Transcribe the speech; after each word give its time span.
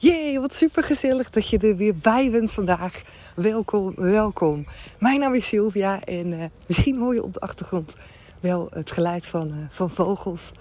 Jee, 0.00 0.40
wat 0.40 0.54
super 0.54 0.82
gezellig 0.82 1.30
dat 1.30 1.48
je 1.48 1.58
er 1.58 1.76
weer 1.76 1.96
bij 1.96 2.30
bent 2.30 2.50
vandaag. 2.50 3.02
Welkom, 3.34 3.92
welkom. 3.96 4.66
Mijn 4.98 5.20
naam 5.20 5.34
is 5.34 5.46
Sylvia 5.46 6.04
en 6.04 6.32
uh, 6.32 6.44
misschien 6.66 6.98
hoor 6.98 7.14
je 7.14 7.22
op 7.22 7.32
de 7.32 7.40
achtergrond 7.40 7.96
wel 8.40 8.68
het 8.70 8.90
geluid 8.90 9.26
van, 9.26 9.48
uh, 9.48 9.54
van 9.70 9.90
vogels 9.90 10.52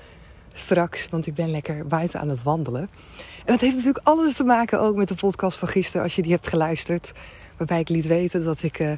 straks, 0.53 1.07
want 1.09 1.27
ik 1.27 1.33
ben 1.33 1.51
lekker 1.51 1.87
buiten 1.87 2.19
aan 2.19 2.29
het 2.29 2.43
wandelen. 2.43 2.81
En 2.81 2.89
dat 3.45 3.61
heeft 3.61 3.75
natuurlijk 3.75 4.07
alles 4.07 4.33
te 4.33 4.43
maken 4.43 4.79
ook 4.79 4.95
met 4.95 5.07
de 5.07 5.15
podcast 5.15 5.57
van 5.57 5.67
gisteren, 5.67 6.03
als 6.03 6.15
je 6.15 6.21
die 6.21 6.31
hebt 6.31 6.47
geluisterd. 6.47 7.11
Waarbij 7.57 7.79
ik 7.79 7.89
liet 7.89 8.07
weten 8.07 8.43
dat 8.43 8.63
ik 8.63 8.79
uh, 8.79 8.91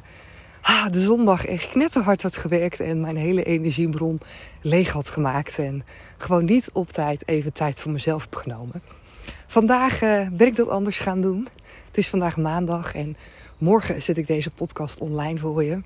ah, 0.62 0.86
de 0.90 1.00
zondag 1.00 1.46
echt 1.46 1.68
knetterhard 1.68 2.22
had 2.22 2.36
gewerkt 2.36 2.80
en 2.80 3.00
mijn 3.00 3.16
hele 3.16 3.42
energiebron 3.42 4.20
leeg 4.60 4.92
had 4.92 5.08
gemaakt. 5.08 5.58
En 5.58 5.84
gewoon 6.18 6.44
niet 6.44 6.70
op 6.72 6.88
tijd 6.88 7.28
even 7.28 7.52
tijd 7.52 7.80
voor 7.80 7.92
mezelf 7.92 8.22
heb 8.22 8.34
genomen. 8.34 8.99
Vandaag 9.50 10.02
uh, 10.02 10.28
ben 10.32 10.46
ik 10.46 10.56
dat 10.56 10.68
anders 10.68 10.98
gaan 10.98 11.20
doen. 11.20 11.48
Het 11.86 11.98
is 11.98 12.08
vandaag 12.08 12.36
maandag 12.36 12.94
en 12.94 13.16
morgen 13.58 14.02
zet 14.02 14.16
ik 14.16 14.26
deze 14.26 14.50
podcast 14.50 15.00
online 15.00 15.38
voor 15.38 15.64
je. 15.64 15.82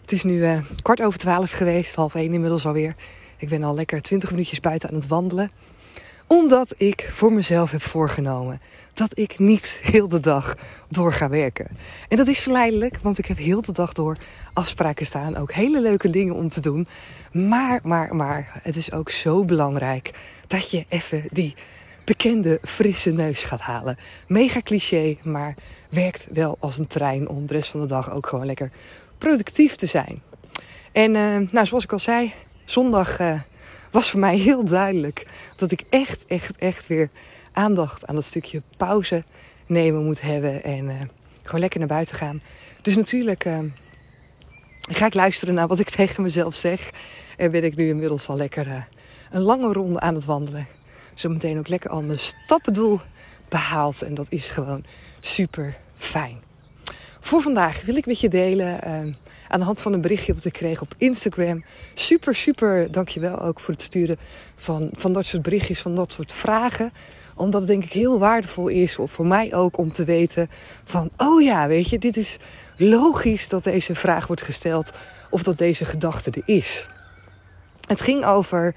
Het 0.00 0.12
is 0.12 0.22
nu 0.22 0.34
uh, 0.34 0.58
kwart 0.82 1.02
over 1.02 1.18
twaalf 1.18 1.50
geweest, 1.50 1.94
half 1.94 2.14
één 2.14 2.32
inmiddels 2.32 2.66
alweer. 2.66 2.94
Ik 3.36 3.48
ben 3.48 3.62
al 3.62 3.74
lekker 3.74 4.02
20 4.02 4.30
minuutjes 4.30 4.60
buiten 4.60 4.88
aan 4.88 4.94
het 4.94 5.06
wandelen. 5.06 5.50
Omdat 6.26 6.74
ik 6.76 7.08
voor 7.12 7.32
mezelf 7.32 7.70
heb 7.70 7.82
voorgenomen 7.82 8.60
dat 8.94 9.18
ik 9.18 9.38
niet 9.38 9.78
heel 9.82 10.08
de 10.08 10.20
dag 10.20 10.54
door 10.88 11.12
ga 11.12 11.28
werken. 11.28 11.68
En 12.08 12.16
dat 12.16 12.26
is 12.26 12.40
verleidelijk, 12.40 12.98
want 13.02 13.18
ik 13.18 13.26
heb 13.26 13.38
heel 13.38 13.62
de 13.62 13.72
dag 13.72 13.92
door 13.92 14.16
afspraken 14.52 15.06
staan. 15.06 15.36
Ook 15.36 15.52
hele 15.52 15.80
leuke 15.80 16.10
dingen 16.10 16.34
om 16.34 16.48
te 16.48 16.60
doen. 16.60 16.86
Maar, 17.32 17.80
maar, 17.82 18.16
maar, 18.16 18.60
het 18.62 18.76
is 18.76 18.92
ook 18.92 19.10
zo 19.10 19.44
belangrijk 19.44 20.10
dat 20.46 20.70
je 20.70 20.84
even 20.88 21.24
die 21.30 21.54
bekende 22.08 22.58
frisse 22.62 23.10
neus 23.10 23.44
gaat 23.44 23.60
halen. 23.60 23.96
Mega 24.26 24.60
cliché, 24.62 25.16
maar 25.22 25.54
werkt 25.90 26.26
wel 26.32 26.56
als 26.60 26.78
een 26.78 26.86
trein 26.86 27.28
om 27.28 27.46
de 27.46 27.54
rest 27.54 27.70
van 27.70 27.80
de 27.80 27.86
dag 27.86 28.12
ook 28.12 28.26
gewoon 28.26 28.46
lekker 28.46 28.70
productief 29.18 29.74
te 29.74 29.86
zijn. 29.86 30.22
En 30.92 31.14
uh, 31.14 31.50
nou, 31.50 31.66
zoals 31.66 31.84
ik 31.84 31.92
al 31.92 31.98
zei, 31.98 32.34
zondag 32.64 33.20
uh, 33.20 33.40
was 33.90 34.10
voor 34.10 34.20
mij 34.20 34.36
heel 34.36 34.64
duidelijk 34.64 35.26
dat 35.56 35.70
ik 35.70 35.84
echt, 35.90 36.24
echt, 36.26 36.56
echt 36.56 36.86
weer 36.86 37.10
aandacht 37.52 38.06
aan 38.06 38.14
dat 38.14 38.24
stukje 38.24 38.62
pauze 38.76 39.24
nemen 39.66 40.04
moet 40.04 40.20
hebben 40.20 40.64
en 40.64 40.84
uh, 40.84 40.94
gewoon 41.42 41.60
lekker 41.60 41.78
naar 41.78 41.88
buiten 41.88 42.16
gaan. 42.16 42.42
Dus 42.82 42.96
natuurlijk 42.96 43.46
ga 44.80 45.06
ik 45.06 45.14
luisteren 45.14 45.54
naar 45.54 45.66
wat 45.66 45.78
ik 45.78 45.90
tegen 45.98 46.22
mezelf 46.22 46.54
zeg. 46.54 46.90
En 47.36 47.50
ben 47.50 47.64
ik 47.64 47.76
nu 47.76 47.88
inmiddels 47.88 48.28
al 48.28 48.36
lekker 48.36 48.86
een 49.30 49.40
lange 49.40 49.72
ronde 49.72 50.00
aan 50.00 50.14
het 50.14 50.24
wandelen. 50.24 50.77
Zometeen 51.18 51.58
ook 51.58 51.68
lekker 51.68 51.90
al 51.90 52.02
mijn 52.02 52.18
stappendoel 52.18 53.00
behaald. 53.48 54.02
En 54.02 54.14
dat 54.14 54.26
is 54.28 54.48
gewoon 54.48 54.84
super 55.20 55.76
fijn. 55.96 56.40
Voor 57.20 57.42
vandaag 57.42 57.84
wil 57.84 57.96
ik 57.96 58.06
met 58.06 58.20
je 58.20 58.28
delen 58.28 58.82
aan 59.48 59.58
de 59.58 59.64
hand 59.64 59.80
van 59.80 59.92
een 59.92 60.00
berichtje 60.00 60.34
wat 60.34 60.44
ik 60.44 60.52
kreeg 60.52 60.80
op 60.80 60.94
Instagram. 60.96 61.62
Super, 61.94 62.34
super 62.34 62.92
dankjewel 62.92 63.40
ook 63.40 63.60
voor 63.60 63.74
het 63.74 63.82
sturen 63.82 64.16
van, 64.56 64.90
van 64.92 65.12
dat 65.12 65.26
soort 65.26 65.42
berichtjes, 65.42 65.80
van 65.80 65.94
dat 65.94 66.12
soort 66.12 66.32
vragen. 66.32 66.92
Omdat 67.34 67.60
het 67.60 67.70
denk 67.70 67.84
ik 67.84 67.92
heel 67.92 68.18
waardevol 68.18 68.68
is, 68.68 68.98
voor 69.04 69.26
mij 69.26 69.54
ook, 69.54 69.78
om 69.78 69.92
te 69.92 70.04
weten 70.04 70.50
van... 70.84 71.10
Oh 71.16 71.42
ja, 71.42 71.66
weet 71.66 71.88
je, 71.88 71.98
dit 71.98 72.16
is 72.16 72.36
logisch 72.76 73.48
dat 73.48 73.64
deze 73.64 73.94
vraag 73.94 74.26
wordt 74.26 74.42
gesteld 74.42 74.92
of 75.30 75.42
dat 75.42 75.58
deze 75.58 75.84
gedachte 75.84 76.30
er 76.30 76.54
is. 76.54 76.86
Het 77.86 78.00
ging 78.00 78.24
over 78.24 78.74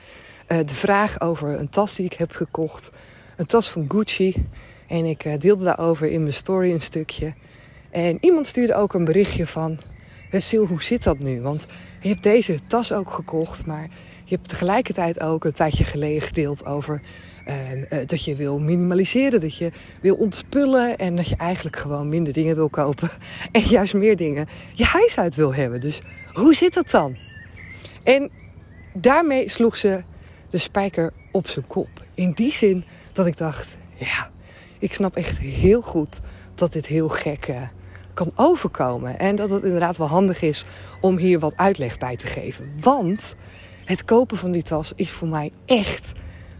de 0.57 0.75
vraag 0.75 1.22
over 1.22 1.59
een 1.59 1.69
tas 1.69 1.95
die 1.95 2.06
ik 2.06 2.13
heb 2.13 2.31
gekocht. 2.31 2.91
Een 3.38 3.45
tas 3.45 3.69
van 3.69 3.85
Gucci. 3.88 4.45
En 4.88 5.06
ik 5.06 5.25
uh, 5.25 5.34
deelde 5.38 5.63
daarover 5.63 6.12
in 6.12 6.22
mijn 6.22 6.34
story 6.34 6.72
een 6.72 6.81
stukje. 6.81 7.34
En 7.89 8.17
iemand 8.22 8.47
stuurde 8.47 8.75
ook 8.75 8.94
een 8.94 9.06
berichtje 9.06 9.47
van... 9.47 9.78
Sil, 10.47 10.66
hoe 10.66 10.84
zit 10.84 11.03
dat 11.03 11.19
nu? 11.19 11.41
Want 11.41 11.66
je 12.00 12.09
hebt 12.09 12.23
deze 12.23 12.59
tas 12.67 12.94
ook 12.94 13.11
gekocht, 13.11 13.66
maar 13.66 13.88
je 14.23 14.35
hebt 14.35 14.47
tegelijkertijd 14.47 15.19
ook 15.19 15.45
een 15.45 15.51
tijdje 15.51 15.84
geleden 15.84 16.22
gedeeld 16.22 16.66
over 16.66 17.01
dat 18.05 18.26
je 18.26 18.35
wil 18.35 18.59
minimaliseren, 18.59 19.41
dat 19.41 19.55
je 19.55 19.72
wil 20.02 20.16
ontspullen 20.16 20.97
en 20.97 21.16
dat 21.16 21.28
je 21.28 21.35
eigenlijk 21.35 21.76
gewoon 21.76 22.09
minder 22.09 22.34
dingen 22.34 22.55
wil 22.55 22.70
kopen 22.70 23.09
en 23.52 23.61
juist 23.61 23.93
meer 23.93 24.16
dingen 24.16 24.47
je 24.73 24.85
huis 24.85 25.17
uit 25.17 25.35
wil 25.35 25.53
hebben. 25.53 25.81
Dus 25.81 26.02
hoe 26.34 26.55
zit 26.55 26.73
dat 26.73 26.90
dan? 26.90 27.17
En 28.03 28.29
daarmee 28.93 29.49
sloeg 29.49 29.78
ze 29.78 30.03
de 30.52 30.58
spijker 30.58 31.14
op 31.32 31.48
zijn 31.48 31.68
kop. 31.68 31.90
In 32.14 32.32
die 32.32 32.53
zin 32.53 32.84
dat 33.12 33.26
ik 33.26 33.38
dacht, 33.38 33.78
ja, 33.98 34.30
ik 34.80 34.94
snap 34.94 35.16
echt 35.16 35.38
heel 35.38 35.82
goed 35.82 36.20
dat 36.56 36.74
dit 36.74 36.86
heel 36.86 37.09
gek 37.09 37.48
uh, 37.48 37.62
kan 38.14 38.32
overkomen. 38.36 39.20
En 39.20 39.36
dat 39.36 39.50
het 39.50 39.64
inderdaad 39.64 39.98
wel 39.98 40.08
handig 40.08 40.42
is 40.42 40.66
om 41.02 41.18
hier 41.18 41.40
wat 41.40 41.58
uitleg 41.58 41.98
bij 41.98 42.16
te 42.18 42.28
geven. 42.28 42.72
Want 42.80 43.36
het 43.86 44.06
kopen 44.06 44.38
van 44.38 44.52
die 44.52 44.64
tas 44.64 44.94
is 44.96 45.09
voor 45.09 45.28
mij 45.28 45.52
echt 45.66 46.12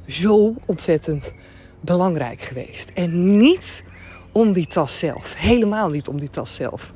zo 0.08 0.54
ontzettend 0.66 1.34
belangrijk 1.80 2.42
geweest. 2.42 2.90
En 2.94 3.38
niet 3.38 3.84
om 4.32 4.52
die 4.52 4.68
tas 4.68 5.00
zelf. 5.00 5.36
Helemaal 5.38 5.90
niet 5.90 6.08
om 6.08 6.20
die 6.20 6.30
tas 6.30 6.56
zelf. 6.56 6.94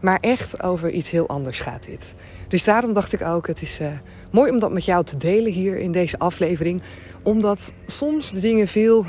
Maar 0.00 0.18
echt 0.20 0.62
over 0.62 0.90
iets 0.90 1.10
heel 1.10 1.28
anders 1.28 1.60
gaat 1.60 1.86
dit. 1.86 2.14
Dus 2.48 2.64
daarom 2.64 2.92
dacht 2.92 3.12
ik 3.12 3.22
ook, 3.22 3.46
het 3.46 3.62
is 3.62 3.80
uh, 3.80 3.88
mooi 4.30 4.50
om 4.50 4.58
dat 4.58 4.72
met 4.72 4.84
jou 4.84 5.04
te 5.04 5.16
delen 5.16 5.52
hier 5.52 5.78
in 5.78 5.92
deze 5.92 6.18
aflevering. 6.18 6.82
Omdat 7.22 7.72
soms 7.86 8.32
de 8.32 8.40
dingen 8.40 8.68
veel 8.68 9.04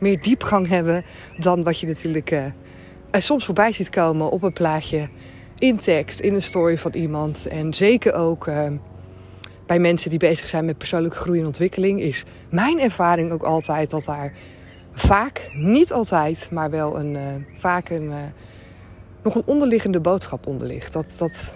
meer 0.00 0.20
diepgang 0.22 0.68
hebben 0.68 1.04
dan 1.38 1.62
wat 1.62 1.78
je 1.78 1.86
natuurlijk 1.86 2.30
uh, 2.30 2.44
soms 3.12 3.44
voorbij 3.44 3.72
ziet 3.72 3.88
komen 3.90 4.30
op 4.30 4.42
een 4.42 4.52
plaatje, 4.52 5.08
in 5.58 5.78
tekst, 5.78 6.20
in 6.20 6.34
een 6.34 6.42
story 6.42 6.78
van 6.78 6.92
iemand. 6.94 7.46
En 7.46 7.74
zeker 7.74 8.14
ook 8.14 8.46
uh, 8.46 8.66
bij 9.66 9.78
mensen 9.78 10.10
die 10.10 10.18
bezig 10.18 10.48
zijn 10.48 10.64
met 10.64 10.78
persoonlijke 10.78 11.16
groei 11.16 11.40
en 11.40 11.46
ontwikkeling, 11.46 12.00
is 12.00 12.24
mijn 12.50 12.80
ervaring 12.80 13.32
ook 13.32 13.42
altijd 13.42 13.90
dat 13.90 14.04
daar 14.04 14.32
vaak, 14.92 15.50
niet 15.52 15.92
altijd, 15.92 16.50
maar 16.50 16.70
wel 16.70 16.98
een, 16.98 17.46
vaak 17.52 17.88
een, 17.88 18.12
nog 19.22 19.34
een 19.34 19.46
onderliggende 19.46 20.00
boodschap 20.00 20.46
onder 20.46 20.68
ligt. 20.68 20.92
Dat, 20.92 21.14
dat, 21.18 21.54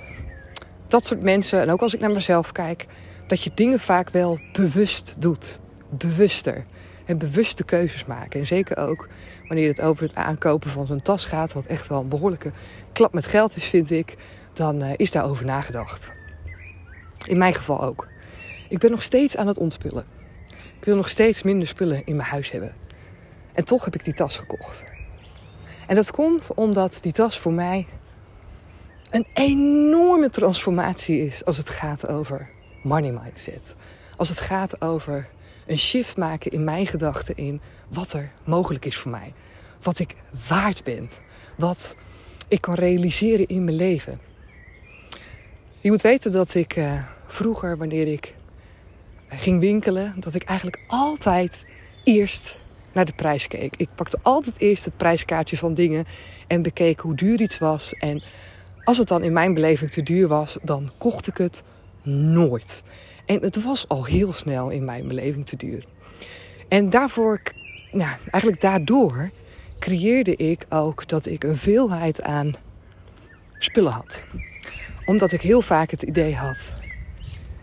dat 0.86 1.06
soort 1.06 1.22
mensen, 1.22 1.60
en 1.60 1.70
ook 1.70 1.80
als 1.80 1.94
ik 1.94 2.00
naar 2.00 2.10
mezelf 2.10 2.52
kijk, 2.52 2.86
dat 3.26 3.42
je 3.42 3.50
dingen 3.54 3.80
vaak 3.80 4.10
wel 4.10 4.38
bewust 4.52 5.16
doet. 5.18 5.60
Bewuster. 5.90 6.64
En 7.04 7.18
bewuste 7.18 7.64
keuzes 7.64 8.04
maken. 8.04 8.40
En 8.40 8.46
zeker 8.46 8.76
ook 8.76 9.08
wanneer 9.48 9.68
het 9.68 9.80
over 9.80 10.02
het 10.02 10.14
aankopen 10.14 10.70
van 10.70 10.86
zo'n 10.86 11.02
tas 11.02 11.24
gaat, 11.24 11.52
wat 11.52 11.66
echt 11.66 11.86
wel 11.86 12.00
een 12.00 12.08
behoorlijke 12.08 12.52
klap 12.92 13.12
met 13.12 13.26
geld 13.26 13.56
is, 13.56 13.64
vind 13.64 13.90
ik, 13.90 14.14
dan 14.52 14.82
uh, 14.82 14.90
is 14.96 15.10
daarover 15.10 15.44
nagedacht. 15.44 16.12
In 17.24 17.38
mijn 17.38 17.54
geval 17.54 17.82
ook. 17.82 18.08
Ik 18.69 18.78
ben 18.78 18.90
nog 18.90 19.02
steeds 19.02 19.36
aan 19.36 19.46
het 19.46 19.58
ontspullen. 19.58 20.04
Ik 20.78 20.84
wil 20.84 20.96
nog 20.96 21.08
steeds 21.08 21.42
minder 21.42 21.69
spullen 21.69 22.02
in 22.04 22.16
mijn 22.16 22.28
huis 22.28 22.50
hebben. 22.50 22.74
En 23.52 23.64
toch 23.64 23.84
heb 23.84 23.94
ik 23.94 24.04
die 24.04 24.14
tas 24.14 24.36
gekocht. 24.36 24.84
En 25.86 25.94
dat 25.94 26.10
komt 26.10 26.50
omdat 26.54 26.98
die 27.02 27.12
tas 27.12 27.38
voor 27.38 27.52
mij 27.52 27.86
een 29.10 29.26
enorme 29.34 30.30
transformatie 30.30 31.26
is 31.26 31.44
als 31.44 31.56
het 31.56 31.68
gaat 31.68 32.08
over 32.08 32.48
money 32.82 33.12
mindset. 33.12 33.74
Als 34.16 34.28
het 34.28 34.40
gaat 34.40 34.80
over 34.80 35.28
een 35.66 35.78
shift 35.78 36.16
maken 36.16 36.50
in 36.50 36.64
mijn 36.64 36.86
gedachten 36.86 37.36
in 37.36 37.60
wat 37.88 38.12
er 38.12 38.30
mogelijk 38.44 38.84
is 38.84 38.96
voor 38.96 39.10
mij. 39.10 39.32
Wat 39.82 39.98
ik 39.98 40.14
waard 40.48 40.84
ben. 40.84 41.10
Wat 41.56 41.96
ik 42.48 42.60
kan 42.60 42.74
realiseren 42.74 43.46
in 43.46 43.64
mijn 43.64 43.76
leven. 43.76 44.20
Je 45.80 45.90
moet 45.90 46.02
weten 46.02 46.32
dat 46.32 46.54
ik 46.54 46.76
uh, 46.76 47.02
vroeger, 47.26 47.76
wanneer 47.76 48.06
ik 48.06 48.34
ging 49.28 49.60
winkelen, 49.60 50.14
dat 50.18 50.34
ik 50.34 50.42
eigenlijk 50.42 50.80
altijd 50.86 51.66
eerst 52.04 52.58
naar 52.96 53.04
de 53.04 53.12
prijs 53.12 53.46
keek. 53.46 53.75
Ik 53.76 53.88
pakte 53.94 54.19
altijd 54.22 54.60
eerst 54.60 54.84
het 54.84 54.96
prijskaartje 54.96 55.56
van 55.56 55.75
dingen 55.75 56.04
en 56.46 56.62
bekeek 56.62 57.00
hoe 57.00 57.14
duur 57.14 57.40
iets 57.40 57.58
was. 57.58 57.93
En 57.93 58.22
als 58.84 58.98
het 58.98 59.08
dan 59.08 59.22
in 59.22 59.32
mijn 59.32 59.54
beleving 59.54 59.90
te 59.90 60.02
duur 60.02 60.28
was, 60.28 60.56
dan 60.62 60.90
kocht 60.98 61.26
ik 61.26 61.37
het 61.37 61.62
nooit. 62.02 62.82
En 63.26 63.43
het 63.43 63.62
was 63.62 63.88
al 63.88 64.04
heel 64.04 64.32
snel 64.32 64.70
in 64.70 64.84
mijn 64.84 65.08
beleving 65.08 65.46
te 65.46 65.56
duur. 65.56 65.84
En 66.69 66.90
daarvoor, 66.90 67.43
nou, 67.93 68.16
eigenlijk 68.31 68.62
daardoor, 68.62 69.31
creëerde 69.78 70.37
ik 70.37 70.64
ook 70.69 71.08
dat 71.08 71.26
ik 71.26 71.44
een 71.44 71.56
veelheid 71.56 72.22
aan 72.22 72.54
spullen 73.58 73.93
had. 73.93 74.26
Omdat 75.04 75.32
ik 75.32 75.40
heel 75.40 75.62
vaak 75.62 75.90
het 75.90 76.02
idee 76.02 76.34
had: 76.34 76.76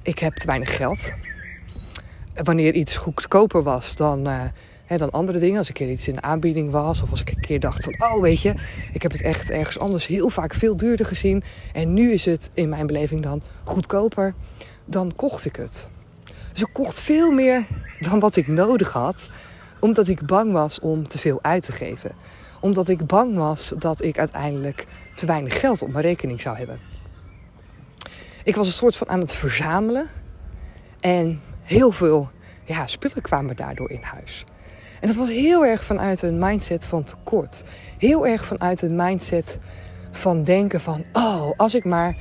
ik 0.02 0.20
heb 0.20 0.36
te 0.36 0.48
weinig 0.48 0.76
geld. 0.76 1.12
Wanneer 2.34 2.74
iets 2.74 2.98
goedkoper 2.98 3.64
was 3.64 3.96
dan. 3.96 4.28
Uh, 4.28 4.44
dan 4.98 5.12
andere 5.12 5.40
dingen. 5.40 5.58
Als 5.58 5.68
ik 5.68 5.74
keer 5.74 5.92
iets 5.92 6.08
in 6.08 6.16
de 6.16 6.22
aanbieding 6.22 6.72
was. 6.72 7.02
Of 7.02 7.10
als 7.10 7.22
ik 7.22 7.30
een 7.30 7.42
keer 7.42 7.60
dacht 7.60 7.84
van, 7.84 7.96
oh 8.02 8.22
weet 8.22 8.42
je, 8.42 8.54
ik 8.94 9.02
heb 9.02 9.12
het 9.12 9.22
echt 9.22 9.50
ergens 9.50 9.80
anders 9.80 10.08
heel 10.08 10.30
vaak 10.30 10.54
veel 10.54 10.78
duurder 10.78 11.06
gezien. 11.06 11.44
En 11.74 11.94
nu 11.94 12.12
is 12.12 12.26
het 12.26 12.50
in 12.54 12.70
mijn 12.70 12.88
beleving 12.88 13.24
dan 13.24 13.42
goedkoper. 13.64 14.34
Dan 14.86 15.12
kocht 15.16 15.46
ik 15.46 15.56
het. 15.56 15.88
Dus 16.52 16.62
ik 16.62 16.70
kocht 16.74 17.00
veel 17.00 17.32
meer 17.32 17.66
dan 18.00 18.20
wat 18.20 18.36
ik 18.36 18.48
nodig 18.48 18.92
had. 18.92 19.30
Omdat 19.80 20.08
ik 20.08 20.26
bang 20.26 20.52
was 20.52 20.80
om 20.80 21.08
te 21.08 21.18
veel 21.18 21.40
uit 21.42 21.64
te 21.64 21.72
geven. 21.72 22.12
Omdat 22.60 22.88
ik 22.88 23.06
bang 23.06 23.36
was 23.36 23.74
dat 23.78 24.04
ik 24.04 24.18
uiteindelijk 24.18 24.86
te 25.16 25.26
weinig 25.26 25.60
geld 25.60 25.82
op 25.82 25.92
mijn 25.92 26.06
rekening 26.06 26.42
zou 26.42 26.58
hebben. 26.58 26.80
Ik 28.44 28.56
was 28.56 28.68
een 28.68 28.74
soort 28.74 28.96
van 28.96 29.10
aan 29.10 29.20
het 29.20 29.34
verzamelen. 29.34 30.08
En 31.00 31.42
heel 31.64 31.92
veel 31.92 32.30
ja, 32.66 32.88
spullen 32.88 33.22
kwamen 33.22 33.56
daardoor 33.56 33.90
in 33.90 34.02
huis. 34.02 34.46
En 35.04 35.10
dat 35.10 35.18
was 35.18 35.30
heel 35.30 35.66
erg 35.66 35.84
vanuit 35.84 36.22
een 36.22 36.40
mindset 36.40 36.86
van 36.86 37.04
tekort. 37.04 37.64
Heel 37.98 38.28
erg 38.28 38.46
vanuit 38.46 38.82
een 38.82 38.96
mindset 38.96 39.58
van 40.12 40.44
denken 40.44 40.82
van... 40.82 41.04
oh, 41.14 41.52
als 41.58 41.76
ik 41.76 41.84
maar 41.84 42.16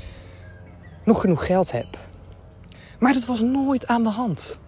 nog 1.05 1.21
genoeg 1.21 1.47
geld 1.47 1.73
heb. 1.73 1.99
Maar 2.99 3.13
dat 3.13 3.25
was 3.25 3.41
nooit 3.41 3.87
aan 3.87 4.03
de 4.03 4.09
hand. 4.09 4.59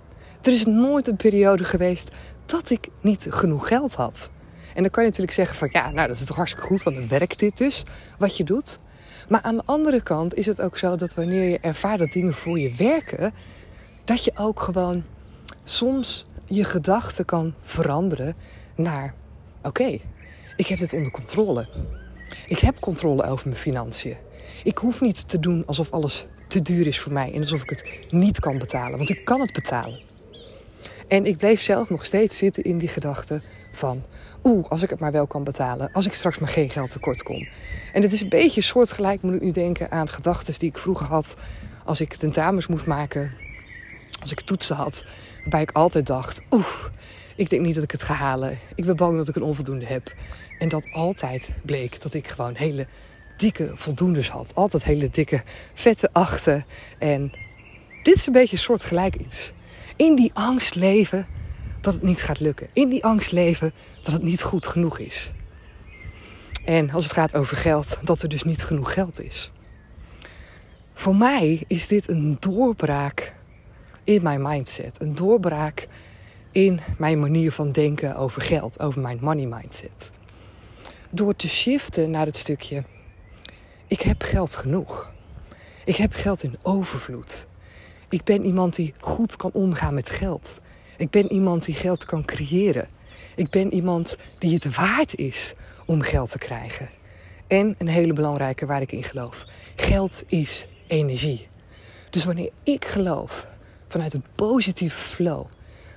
Er 0.43 0.53
is 0.53 0.65
nooit 0.65 1.07
een 1.07 1.17
periode 1.17 1.65
geweest 1.65 2.11
dat 2.47 2.71
ik 2.71 2.89
niet 3.01 3.27
genoeg 3.29 3.69
geld 3.69 3.95
had. 3.95 4.31
En 4.75 4.83
dan 4.83 4.91
kan 4.91 5.03
je 5.03 5.09
natuurlijk 5.09 5.37
zeggen 5.37 5.57
van 5.57 5.69
ja, 5.73 5.91
nou 5.91 6.09
dat 6.09 6.17
is 6.17 6.25
toch 6.25 6.37
hartstikke 6.37 6.67
goed, 6.67 6.83
want 6.83 6.97
dan 6.97 7.09
werkt 7.09 7.39
dit 7.39 7.57
dus 7.57 7.85
wat 8.19 8.37
je 8.37 8.45
doet. 8.45 8.79
Maar 9.29 9.43
aan 9.43 9.57
de 9.57 9.63
andere 9.65 10.03
kant 10.03 10.35
is 10.35 10.47
het 10.47 10.61
ook 10.61 10.79
zo 10.79 10.97
dat 10.97 11.15
wanneer 11.15 11.49
je 11.51 11.59
ervaart 11.59 11.99
dat 11.99 12.13
dingen 12.13 12.35
voor 12.35 12.59
je 12.59 12.75
werken, 12.75 13.35
dat 14.05 14.25
je 14.25 14.33
ook 14.35 14.61
gewoon 14.61 15.05
soms 15.65 16.27
je 16.45 16.65
gedachten 16.65 17.25
kan 17.25 17.55
veranderen 17.63 18.35
naar: 18.75 19.15
oké, 19.63 19.99
ik 20.57 20.67
heb 20.67 20.79
dit 20.79 20.93
onder 20.93 21.11
controle. 21.11 21.67
Ik 22.47 22.59
heb 22.59 22.81
controle 22.81 23.25
over 23.25 23.49
mijn 23.49 23.61
financiën. 23.61 24.17
Ik 24.65 24.79
hoef 24.79 25.01
niet 25.01 25.29
te 25.29 25.41
doen 25.41 25.63
alsof 25.67 25.91
alles 25.91 26.27
te 26.49 26.63
duur 26.63 26.87
is 26.87 27.01
voor 27.01 27.13
mij 27.13 27.33
en 27.33 27.41
alsof 27.41 27.63
ik 27.63 27.71
het 27.71 28.07
niet 28.11 28.41
kan 28.41 28.59
betalen, 28.59 28.97
want 28.97 29.11
ik 29.11 29.25
kan 29.25 29.41
het 29.41 29.53
betalen. 29.53 30.01
En 31.09 31.27
ik 31.27 31.37
bleef 31.37 31.61
zelf 31.61 31.91
nog 31.91 32.05
steeds 32.05 32.37
zitten 32.37 32.63
in 32.63 32.79
die 32.79 32.89
gedachte 32.89 33.41
van: 33.73 34.03
oeh, 34.45 34.69
als 34.69 34.83
ik 34.83 34.91
het 34.91 35.01
maar 35.01 35.13
wel 35.13 35.27
kan 35.27 35.45
betalen, 35.45 35.93
als 35.93 36.07
ik 36.07 36.13
straks 36.13 36.39
maar 36.39 36.49
geen 36.49 36.71
geld 36.71 36.91
tekort 36.91 37.23
kom. 37.23 37.49
En 37.93 38.03
het 38.03 38.13
is 38.13 38.21
een 38.21 38.29
beetje 38.29 38.61
soortgelijk, 38.61 39.23
moet 39.23 39.35
ik 39.35 39.41
nu 39.41 39.51
denken, 39.51 39.91
aan 39.91 40.09
gedachten 40.09 40.55
die 40.59 40.69
ik 40.69 40.79
vroeger 40.79 41.07
had 41.07 41.37
als 41.85 42.01
ik 42.01 42.15
tentamens 42.15 42.67
moest 42.67 42.87
maken, 42.87 43.33
als 44.21 44.33
ik 44.33 44.41
toetsen 44.41 44.77
had, 44.77 45.05
Waarbij 45.45 45.63
ik 45.63 45.71
altijd 45.73 46.07
dacht, 46.07 46.41
oeh, 46.51 46.85
ik 47.37 47.51
denk 47.51 47.63
niet 47.63 47.75
dat 47.75 47.85
ik 47.85 47.91
het 47.91 48.03
ga 48.03 48.15
halen. 48.15 48.59
Ik 48.75 48.85
ben 48.85 48.97
bang 48.97 49.17
dat 49.17 49.29
ik 49.29 49.37
een 49.37 49.43
onvoldoende 49.43 49.87
heb. 49.87 50.15
En 50.59 50.69
dat 50.69 50.89
altijd 50.93 51.51
bleek 51.63 52.03
dat 52.03 52.15
ik 52.15 52.29
gewoon 52.29 52.55
hele 52.55 52.87
dikke 53.37 53.71
voldoendes 53.75 54.29
had. 54.29 54.55
Altijd 54.55 54.85
hele 54.85 55.11
dikke, 55.11 55.43
vette 55.75 56.09
achten. 56.13 56.65
En 56.99 57.33
dit 58.03 58.15
is 58.15 58.27
een 58.27 58.33
beetje 58.33 58.57
een 58.57 58.63
soort 58.63 58.85
gelijk 58.85 59.17
iets. 59.17 59.53
In 59.97 60.17
die 60.17 60.31
angst 60.35 60.75
leven 60.75 61.27
dat 61.81 61.95
het 61.95 62.03
niet 62.03 62.23
gaat 62.23 62.41
lukken. 62.41 62.69
In 62.73 62.89
die 62.89 63.05
angst 63.05 63.33
leven 63.33 63.73
dat 64.03 64.13
het 64.13 64.23
niet 64.23 64.43
goed 64.43 64.67
genoeg 64.67 64.99
is. 64.99 65.31
En 66.65 66.91
als 66.91 67.05
het 67.05 67.13
gaat 67.13 67.35
over 67.35 67.57
geld, 67.57 67.99
dat 68.03 68.23
er 68.23 68.29
dus 68.29 68.43
niet 68.43 68.63
genoeg 68.63 68.93
geld 68.93 69.23
is. 69.23 69.51
Voor 70.95 71.17
mij 71.17 71.65
is 71.67 71.89
dit 71.89 72.09
een 72.09 72.37
doorbraak 72.41 73.33
in 74.05 74.23
mijn 74.23 74.43
mindset. 74.43 75.01
Een 75.01 75.15
doorbraak 75.15 75.89
in 76.53 76.81
mijn 76.99 77.21
manier 77.21 77.53
van 77.53 77.73
denken 77.73 78.17
over 78.17 78.43
geld, 78.43 78.81
over 78.81 79.01
mijn 79.01 79.19
money 79.21 79.47
mindset. 79.47 80.11
Door 81.11 81.37
te 81.37 81.49
shiften 81.49 82.11
naar 82.11 82.27
het 82.27 82.37
stukje: 82.37 82.85
ik 83.87 84.01
heb 84.01 84.23
geld 84.23 84.55
genoeg. 84.55 85.13
Ik 85.85 85.97
heb 85.97 86.13
geld 86.13 86.43
in 86.43 86.59
overvloed. 86.63 87.47
Ik 88.09 88.25
ben 88.25 88.45
iemand 88.45 88.75
die 88.77 88.95
goed 89.01 89.37
kan 89.37 89.51
omgaan 89.53 89.95
met 89.95 90.11
geld. 90.11 90.61
Ik 90.97 91.11
ben 91.11 91.33
iemand 91.33 91.65
die 91.65 91.75
geld 91.75 92.05
kan 92.05 92.25
creëren. 92.25 92.89
Ik 93.35 93.51
ben 93.51 93.75
iemand 93.75 94.17
die 94.39 94.55
het 94.55 94.75
waard 94.77 95.15
is 95.17 95.55
om 95.87 96.01
geld 96.01 96.31
te 96.31 96.39
krijgen. 96.39 96.89
En 97.47 97.75
een 97.79 97.89
hele 97.89 98.13
belangrijke 98.13 98.67
waar 98.67 98.81
ik 98.81 98.93
in 98.93 99.03
geloof: 99.03 99.45
geld 99.77 100.23
is 100.27 100.67
energie. 100.87 101.49
Dus 102.11 102.25
wanneer 102.25 102.51
ik 102.63 102.85
geloof 102.85 103.47
vanuit 103.95 104.15
een 104.15 104.25
positieve 104.35 105.01
flow. 105.01 105.47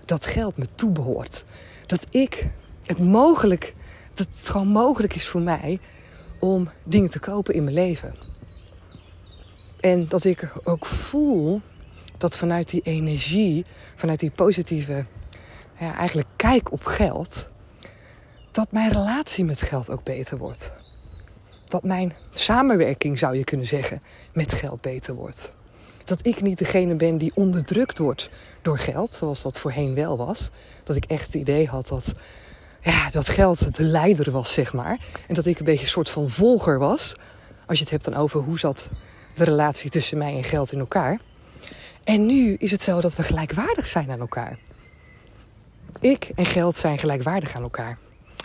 Dat 0.06 0.26
geld 0.26 0.58
me 0.58 0.66
toebehoort. 0.76 1.44
Dat 1.86 2.06
ik 2.10 2.48
het 2.84 3.00
mogelijk, 3.00 3.74
dat 4.14 4.28
het 4.28 4.50
gewoon 4.50 4.68
mogelijk 4.68 5.16
is 5.16 5.28
voor 5.28 5.42
mij 5.42 5.80
om 6.40 6.70
dingen 6.84 7.10
te 7.10 7.20
kopen 7.20 7.54
in 7.54 7.64
mijn 7.64 7.76
leven. 7.76 8.16
En 9.80 10.08
dat 10.08 10.24
ik 10.24 10.52
ook 10.64 10.86
voel 10.86 11.62
dat 12.18 12.38
vanuit 12.38 12.70
die 12.70 12.82
energie, 12.82 13.66
vanuit 13.96 14.20
die 14.20 14.32
positieve, 14.32 15.06
ja, 15.80 15.96
eigenlijk 15.96 16.28
kijk 16.36 16.72
op 16.72 16.86
geld, 16.86 17.48
dat 18.52 18.72
mijn 18.72 18.92
relatie 18.92 19.46
met 19.46 19.62
geld 19.62 19.90
ook 19.90 20.04
beter 20.04 20.38
wordt. 20.38 20.72
Dat 21.66 21.84
mijn 21.84 22.14
samenwerking, 22.32 23.20
zou 23.20 23.38
je 23.38 23.44
kunnen 23.44 23.68
zeggen, 23.68 24.02
met 24.34 24.54
geld 24.54 24.82
beter 24.82 25.14
wordt 25.14 25.56
dat 26.08 26.26
ik 26.26 26.42
niet 26.42 26.58
degene 26.58 26.96
ben 26.96 27.18
die 27.18 27.32
onderdrukt 27.36 27.98
wordt 27.98 28.30
door 28.62 28.80
geld, 28.80 29.14
zoals 29.14 29.42
dat 29.42 29.60
voorheen 29.60 29.96
wel 29.96 30.18
was. 30.18 30.52
Dat 30.84 30.96
ik 30.96 31.06
echt 31.06 31.26
het 31.26 31.34
idee 31.34 31.68
had 31.68 31.88
dat, 31.88 32.14
ja, 32.82 33.10
dat 33.10 33.30
geld 33.30 33.76
de 33.76 33.84
leider 33.84 34.32
was, 34.32 34.54
zeg 34.54 34.74
maar. 34.74 35.00
En 35.28 35.34
dat 35.34 35.46
ik 35.46 35.60
een 35.60 35.66
beetje 35.66 35.84
een 35.84 35.90
soort 35.90 36.10
van 36.10 36.30
volger 36.30 36.80
was. 36.80 37.16
Als 37.66 37.78
je 37.78 37.84
het 37.84 37.94
hebt 37.94 38.06
dan 38.06 38.14
over 38.14 38.42
hoe 38.42 38.60
zat 38.60 38.90
de 39.36 39.44
relatie 39.44 39.90
tussen 39.90 40.18
mij 40.18 40.36
en 40.36 40.44
geld 40.44 40.72
in 40.72 40.80
elkaar. 40.80 41.20
En 42.04 42.26
nu 42.26 42.54
is 42.54 42.72
het 42.72 42.82
zo 42.82 43.02
dat 43.02 43.16
we 43.16 43.24
gelijkwaardig 43.24 43.88
zijn 43.88 44.12
aan 44.12 44.20
elkaar. 44.20 44.58
Ik 46.00 46.32
en 46.36 46.46
geld 46.46 46.78
zijn 46.78 46.98
gelijkwaardig 46.98 47.56
aan 47.56 47.62
elkaar. 47.62 47.98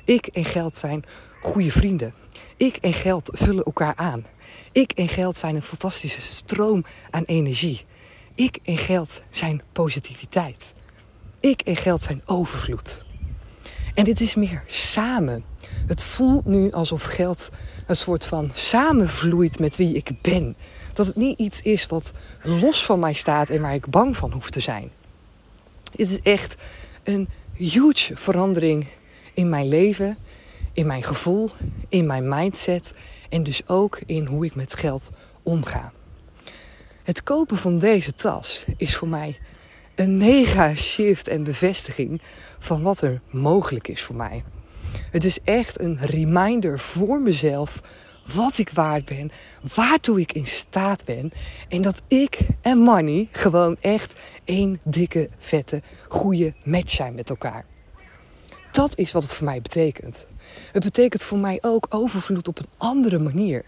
Ik 0.04 0.26
en 0.26 0.44
geld 0.44 0.76
zijn 0.76 1.04
goede 1.40 1.72
vrienden. 1.72 2.21
Ik 2.62 2.76
en 2.76 2.92
geld 2.92 3.30
vullen 3.32 3.64
elkaar 3.64 3.94
aan. 3.96 4.26
Ik 4.72 4.92
en 4.92 5.08
geld 5.08 5.36
zijn 5.36 5.54
een 5.54 5.62
fantastische 5.62 6.20
stroom 6.20 6.84
aan 7.10 7.24
energie. 7.24 7.84
Ik 8.34 8.58
en 8.62 8.78
geld 8.78 9.22
zijn 9.30 9.62
positiviteit. 9.72 10.74
Ik 11.40 11.60
en 11.60 11.76
geld 11.76 12.02
zijn 12.02 12.22
overvloed. 12.26 13.02
En 13.94 14.04
dit 14.04 14.20
is 14.20 14.34
meer 14.34 14.64
samen. 14.66 15.44
Het 15.86 16.02
voelt 16.02 16.46
nu 16.46 16.70
alsof 16.72 17.02
geld 17.02 17.50
een 17.86 17.96
soort 17.96 18.26
van 18.26 18.50
samenvloeit 18.54 19.58
met 19.58 19.76
wie 19.76 19.94
ik 19.94 20.10
ben. 20.20 20.56
Dat 20.92 21.06
het 21.06 21.16
niet 21.16 21.38
iets 21.38 21.62
is 21.62 21.86
wat 21.86 22.12
los 22.42 22.84
van 22.84 22.98
mij 22.98 23.12
staat 23.12 23.50
en 23.50 23.60
waar 23.60 23.74
ik 23.74 23.90
bang 23.90 24.16
van 24.16 24.32
hoef 24.32 24.50
te 24.50 24.60
zijn. 24.60 24.90
Dit 25.96 26.10
is 26.10 26.20
echt 26.20 26.62
een 27.02 27.28
huge 27.52 28.16
verandering 28.16 28.86
in 29.34 29.48
mijn 29.48 29.68
leven, 29.68 30.18
in 30.72 30.86
mijn 30.86 31.02
gevoel, 31.02 31.50
in 31.88 32.06
mijn 32.06 32.28
mindset 32.28 32.94
en 33.28 33.42
dus 33.42 33.68
ook 33.68 34.00
in 34.06 34.26
hoe 34.26 34.44
ik 34.44 34.54
met 34.54 34.74
geld 34.74 35.10
omga. 35.42 35.92
Het 37.02 37.22
kopen 37.22 37.56
van 37.56 37.78
deze 37.78 38.14
tas 38.14 38.64
is 38.76 38.96
voor 38.96 39.08
mij 39.08 39.38
een 39.94 40.16
mega 40.16 40.74
shift 40.74 41.28
en 41.28 41.44
bevestiging 41.44 42.22
van 42.58 42.82
wat 42.82 43.00
er 43.00 43.20
mogelijk 43.30 43.88
is 43.88 44.02
voor 44.02 44.16
mij. 44.16 44.44
Het 45.10 45.24
is 45.24 45.38
echt 45.44 45.80
een 45.80 45.98
reminder 45.98 46.78
voor 46.78 47.20
mezelf 47.20 47.80
wat 48.34 48.58
ik 48.58 48.70
waard 48.70 49.04
ben, 49.04 49.30
waartoe 49.74 50.20
ik 50.20 50.32
in 50.32 50.46
staat 50.46 51.04
ben 51.04 51.30
en 51.68 51.82
dat 51.82 52.02
ik 52.08 52.38
en 52.60 52.78
money 52.78 53.28
gewoon 53.30 53.76
echt 53.80 54.20
één 54.44 54.80
dikke, 54.84 55.28
vette, 55.38 55.82
goede 56.08 56.54
match 56.64 56.90
zijn 56.90 57.14
met 57.14 57.30
elkaar. 57.30 57.64
Dat 58.70 58.98
is 58.98 59.12
wat 59.12 59.22
het 59.22 59.34
voor 59.34 59.44
mij 59.44 59.60
betekent. 59.60 60.26
Het 60.72 60.84
betekent 60.84 61.22
voor 61.22 61.38
mij 61.38 61.58
ook 61.60 61.86
overvloed 61.88 62.48
op 62.48 62.58
een 62.58 62.68
andere 62.76 63.18
manier. 63.18 63.64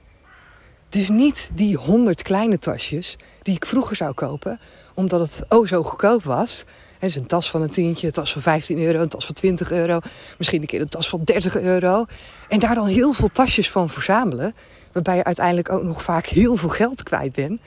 Dus 0.89 1.09
niet 1.09 1.51
die 1.53 1.77
honderd 1.77 2.23
kleine 2.23 2.59
tasjes 2.59 3.17
die 3.43 3.55
ik 3.55 3.67
vroeger 3.67 3.97
zou 3.97 4.13
kopen, 4.13 4.61
omdat 4.95 5.21
het 5.21 5.45
oh 5.49 5.67
zo 5.67 5.83
goedkoop 5.83 6.25
was. 6.25 6.65
Dus 6.99 7.15
een 7.15 7.27
tas 7.27 7.51
van 7.51 7.63
een 7.63 7.71
tientje, 7.71 8.07
een 8.07 8.13
tas 8.13 8.33
van 8.33 8.43
15 8.43 8.79
euro, 8.79 9.01
een 9.01 9.09
tas 9.09 9.27
van 9.27 9.35
20 9.35 9.73
euro, 9.73 10.01
misschien 10.39 10.61
een 10.61 10.67
keer 10.67 10.81
een 10.81 10.89
tas 10.89 11.09
van 11.09 11.25
30 11.25 11.61
euro. 11.61 12.05
En 12.49 12.59
daar 12.59 12.75
dan 12.75 12.87
heel 12.87 13.13
veel 13.13 13.29
tasjes 13.29 13.71
van 13.71 13.89
verzamelen, 13.89 14.55
waarbij 14.93 15.17
je 15.17 15.25
uiteindelijk 15.25 15.73
ook 15.73 15.83
nog 15.83 16.03
vaak 16.03 16.27
heel 16.27 16.57
veel 16.57 16.69
geld 16.69 17.03
kwijt 17.03 17.33
bent. 17.33 17.61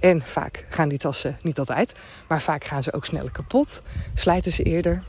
En 0.00 0.22
vaak 0.24 0.66
gaan 0.68 0.88
die 0.88 0.98
tassen, 0.98 1.36
niet 1.42 1.58
altijd, 1.58 1.92
maar 2.28 2.42
vaak 2.42 2.64
gaan 2.64 2.82
ze 2.82 2.92
ook 2.92 3.04
sneller 3.04 3.32
kapot, 3.32 3.82
slijten 4.14 4.52
ze 4.52 4.62
eerder. 4.62 5.02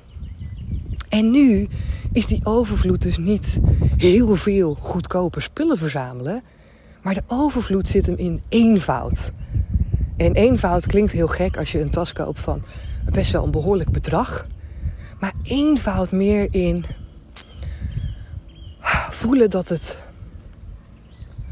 En 1.09 1.31
nu 1.31 1.67
is 2.13 2.27
die 2.27 2.39
overvloed 2.43 3.01
dus 3.01 3.17
niet 3.17 3.59
heel 3.97 4.35
veel 4.35 4.77
goedkope 4.79 5.39
spullen 5.39 5.77
verzamelen. 5.77 6.43
Maar 7.01 7.13
de 7.13 7.23
overvloed 7.27 7.87
zit 7.87 8.05
hem 8.05 8.17
in 8.17 8.41
eenvoud. 8.49 9.31
En 10.17 10.33
eenvoud 10.33 10.85
klinkt 10.85 11.11
heel 11.11 11.27
gek 11.27 11.57
als 11.57 11.71
je 11.71 11.81
een 11.81 11.89
tas 11.89 12.13
koopt 12.13 12.39
van 12.39 12.63
best 13.11 13.31
wel 13.31 13.43
een 13.43 13.51
behoorlijk 13.51 13.91
bedrag. 13.91 14.47
Maar 15.19 15.33
eenvoud 15.43 16.11
meer 16.11 16.47
in 16.51 16.85
voelen 19.09 19.49
dat 19.49 19.69
het, 19.69 20.03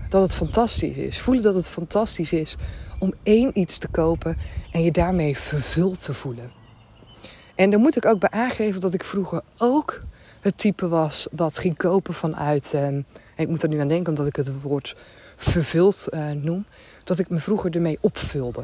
dat 0.10 0.22
het 0.22 0.36
fantastisch 0.36 0.96
is. 0.96 1.20
Voelen 1.20 1.44
dat 1.44 1.56
het 1.56 1.70
fantastisch 1.70 2.32
is 2.32 2.56
om 3.00 3.14
één 3.24 3.60
iets 3.60 3.78
te 3.78 3.88
kopen 3.88 4.38
en 4.72 4.84
je 4.84 4.92
daarmee 4.92 5.38
vervuld 5.38 6.02
te 6.02 6.14
voelen. 6.14 6.52
En 7.56 7.70
daar 7.70 7.80
moet 7.80 7.96
ik 7.96 8.06
ook 8.06 8.20
bij 8.20 8.30
aangeven 8.30 8.82
dat 8.82 8.94
ik 8.94 9.04
vroeger 9.04 9.42
ook 9.58 10.02
het 10.42 10.58
type 10.58 10.88
was 10.88 11.28
wat 11.32 11.58
ging 11.58 11.78
kopen 11.78 12.14
vanuit. 12.14 12.74
Eh, 12.74 12.98
ik 13.36 13.48
moet 13.48 13.64
er 13.64 13.70
nu 13.70 13.80
aan 13.80 13.88
denken 13.88 14.10
omdat 14.10 14.28
ik 14.28 14.36
het 14.36 14.62
woord 14.62 14.96
vervuld 15.36 16.08
uh, 16.10 16.32
noem. 16.32 16.66
Dat 17.04 17.20
ik 17.20 17.30
me 17.30 17.40
vroeger 17.40 17.76
ermee 17.76 17.98
opvulde. 18.02 18.64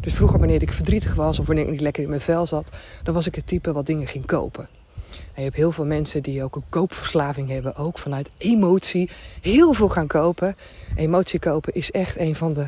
Dus 0.00 0.14
vroeger, 0.14 0.38
wanneer 0.38 0.62
ik 0.62 0.72
verdrietig 0.72 1.14
was 1.14 1.38
of 1.38 1.46
wanneer 1.46 1.64
ik 1.64 1.70
niet 1.70 1.80
lekker 1.80 2.02
in 2.02 2.08
mijn 2.08 2.20
vel 2.20 2.46
zat, 2.46 2.70
dan 3.02 3.14
was 3.14 3.26
ik 3.26 3.34
het 3.34 3.46
type 3.46 3.72
wat 3.72 3.86
dingen 3.86 4.06
ging 4.06 4.26
kopen. 4.26 4.68
En 5.08 5.34
je 5.34 5.42
hebt 5.42 5.56
heel 5.56 5.72
veel 5.72 5.86
mensen 5.86 6.22
die 6.22 6.44
ook 6.44 6.56
een 6.56 6.68
koopverslaving 6.68 7.48
hebben, 7.48 7.76
ook 7.76 7.98
vanuit 7.98 8.30
emotie, 8.38 9.10
heel 9.40 9.72
veel 9.72 9.88
gaan 9.88 10.06
kopen. 10.06 10.56
Emotie 10.96 11.38
kopen 11.38 11.74
is 11.74 11.90
echt 11.90 12.18
een 12.18 12.36
van 12.36 12.52
de 12.52 12.66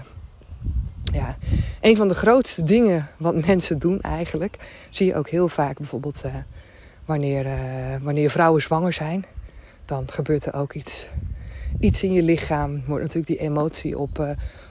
ja, 1.12 1.36
een 1.80 1.96
van 1.96 2.08
de 2.08 2.14
grootste 2.14 2.62
dingen 2.62 3.10
wat 3.16 3.44
mensen 3.46 3.78
doen 3.78 4.00
eigenlijk, 4.00 4.56
zie 4.90 5.06
je 5.06 5.14
ook 5.14 5.28
heel 5.28 5.48
vaak 5.48 5.76
bijvoorbeeld 5.76 6.22
uh, 6.26 6.34
wanneer, 7.10 7.46
uh, 7.46 7.96
wanneer 8.02 8.30
vrouwen 8.30 8.62
zwanger 8.62 8.92
zijn. 8.92 9.24
Dan 9.84 10.10
gebeurt 10.10 10.44
er 10.44 10.54
ook 10.54 10.72
iets, 10.72 11.06
iets 11.80 12.02
in 12.02 12.12
je 12.12 12.22
lichaam. 12.22 12.82
Wordt 12.86 13.02
natuurlijk 13.02 13.26
die 13.26 13.48
emotie 13.48 13.98
op, 13.98 14.18
uh, 14.18 14.30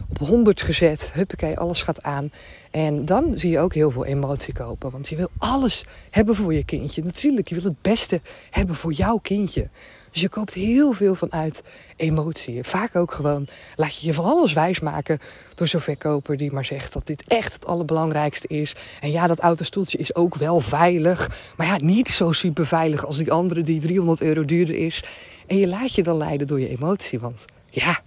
op 0.09 0.17
100 0.17 0.61
gezet. 0.61 1.11
Huppakee, 1.13 1.57
alles 1.57 1.83
gaat 1.83 2.03
aan. 2.03 2.31
En 2.71 3.05
dan 3.05 3.37
zie 3.37 3.51
je 3.51 3.59
ook 3.59 3.73
heel 3.73 3.91
veel 3.91 4.05
emotie 4.05 4.53
kopen. 4.53 4.91
Want 4.91 5.09
je 5.09 5.15
wil 5.15 5.29
alles 5.37 5.85
hebben 6.09 6.35
voor 6.35 6.53
je 6.53 6.63
kindje. 6.63 7.03
Natuurlijk, 7.03 7.47
je 7.47 7.55
wil 7.55 7.63
het 7.63 7.81
beste 7.81 8.21
hebben 8.49 8.75
voor 8.75 8.91
jouw 8.91 9.17
kindje. 9.17 9.69
Dus 10.11 10.21
je 10.21 10.29
koopt 10.29 10.53
heel 10.53 10.93
veel 10.93 11.15
vanuit 11.15 11.61
emotie. 11.95 12.63
Vaak 12.63 12.95
ook 12.95 13.11
gewoon 13.11 13.47
laat 13.75 13.99
je 13.99 14.07
je 14.07 14.13
van 14.13 14.25
alles 14.25 14.53
wijsmaken 14.53 15.19
door 15.55 15.67
zo'n 15.67 15.81
verkoper 15.81 16.37
die 16.37 16.51
maar 16.51 16.65
zegt 16.65 16.93
dat 16.93 17.05
dit 17.05 17.23
echt 17.27 17.53
het 17.53 17.65
allerbelangrijkste 17.65 18.47
is. 18.47 18.75
En 18.99 19.11
ja, 19.11 19.27
dat 19.27 19.39
autostoeltje 19.39 19.97
is 19.97 20.15
ook 20.15 20.35
wel 20.35 20.59
veilig. 20.59 21.29
Maar 21.57 21.67
ja, 21.67 21.77
niet 21.77 22.09
zo 22.09 22.31
super 22.31 22.67
veilig 22.67 23.05
als 23.05 23.17
die 23.17 23.31
andere 23.31 23.61
die 23.61 23.81
300 23.81 24.21
euro 24.21 24.45
duurder 24.45 24.75
is. 24.75 25.03
En 25.47 25.57
je 25.57 25.67
laat 25.67 25.93
je 25.93 26.03
dan 26.03 26.17
leiden 26.17 26.47
door 26.47 26.59
je 26.59 26.69
emotie. 26.69 27.19
Want 27.19 27.45
ja, 27.69 28.01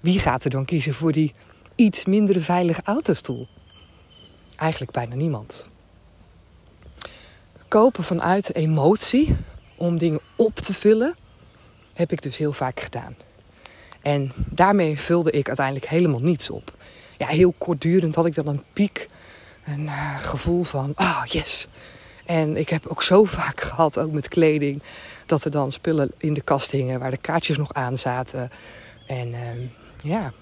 wie 0.00 0.18
gaat 0.18 0.44
er 0.44 0.50
dan 0.50 0.64
kiezen 0.64 0.94
voor 0.94 1.12
die 1.12 1.34
iets 1.74 2.04
minder 2.04 2.42
veilige 2.42 2.80
autostoel? 2.84 3.48
Eigenlijk 4.56 4.92
bijna 4.92 5.14
niemand. 5.14 5.64
Kopen 7.68 8.04
vanuit 8.04 8.54
emotie 8.54 9.36
om 9.76 9.98
dingen 9.98 10.20
op 10.36 10.54
te 10.54 10.74
vullen 10.74 11.16
heb 11.92 12.12
ik 12.12 12.22
dus 12.22 12.36
heel 12.36 12.52
vaak 12.52 12.80
gedaan. 12.80 13.16
En 14.02 14.32
daarmee 14.36 14.98
vulde 14.98 15.30
ik 15.30 15.46
uiteindelijk 15.46 15.86
helemaal 15.86 16.20
niets 16.20 16.50
op. 16.50 16.74
Ja, 17.18 17.26
heel 17.26 17.54
kortdurend 17.58 18.14
had 18.14 18.26
ik 18.26 18.34
dan 18.34 18.46
een 18.46 18.62
piek, 18.72 19.08
een 19.64 19.84
uh, 19.84 20.18
gevoel 20.18 20.62
van, 20.62 20.92
ah 20.94 21.06
oh, 21.06 21.24
yes. 21.24 21.66
En 22.24 22.56
ik 22.56 22.68
heb 22.68 22.86
ook 22.86 23.02
zo 23.02 23.24
vaak 23.24 23.60
gehad, 23.70 23.98
ook 23.98 24.12
met 24.12 24.28
kleding, 24.28 24.82
dat 25.26 25.44
er 25.44 25.50
dan 25.50 25.72
spullen 25.72 26.12
in 26.16 26.34
de 26.34 26.40
kast 26.40 26.70
hingen 26.70 27.00
waar 27.00 27.10
de 27.10 27.16
kaartjes 27.16 27.56
nog 27.56 27.72
aan 27.72 27.98
zaten. 27.98 28.50
En 29.06 29.28
uh, 29.28 29.40
ja, 30.04 30.32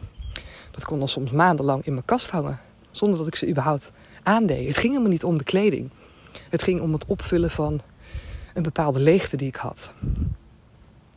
dat 0.70 0.84
kon 0.84 0.98
dan 0.98 1.08
soms 1.08 1.30
maandenlang 1.30 1.86
in 1.86 1.92
mijn 1.92 2.04
kast 2.04 2.30
hangen, 2.30 2.60
zonder 2.90 3.18
dat 3.18 3.26
ik 3.26 3.34
ze 3.34 3.48
überhaupt 3.48 3.92
aandeed. 4.22 4.66
Het 4.66 4.76
ging 4.76 4.92
helemaal 4.92 5.12
niet 5.12 5.24
om 5.24 5.38
de 5.38 5.44
kleding. 5.44 5.90
Het 6.48 6.62
ging 6.62 6.80
om 6.80 6.92
het 6.92 7.04
opvullen 7.04 7.50
van 7.50 7.80
een 8.54 8.62
bepaalde 8.62 9.00
leegte 9.00 9.36
die 9.36 9.48
ik 9.48 9.56
had. 9.56 9.92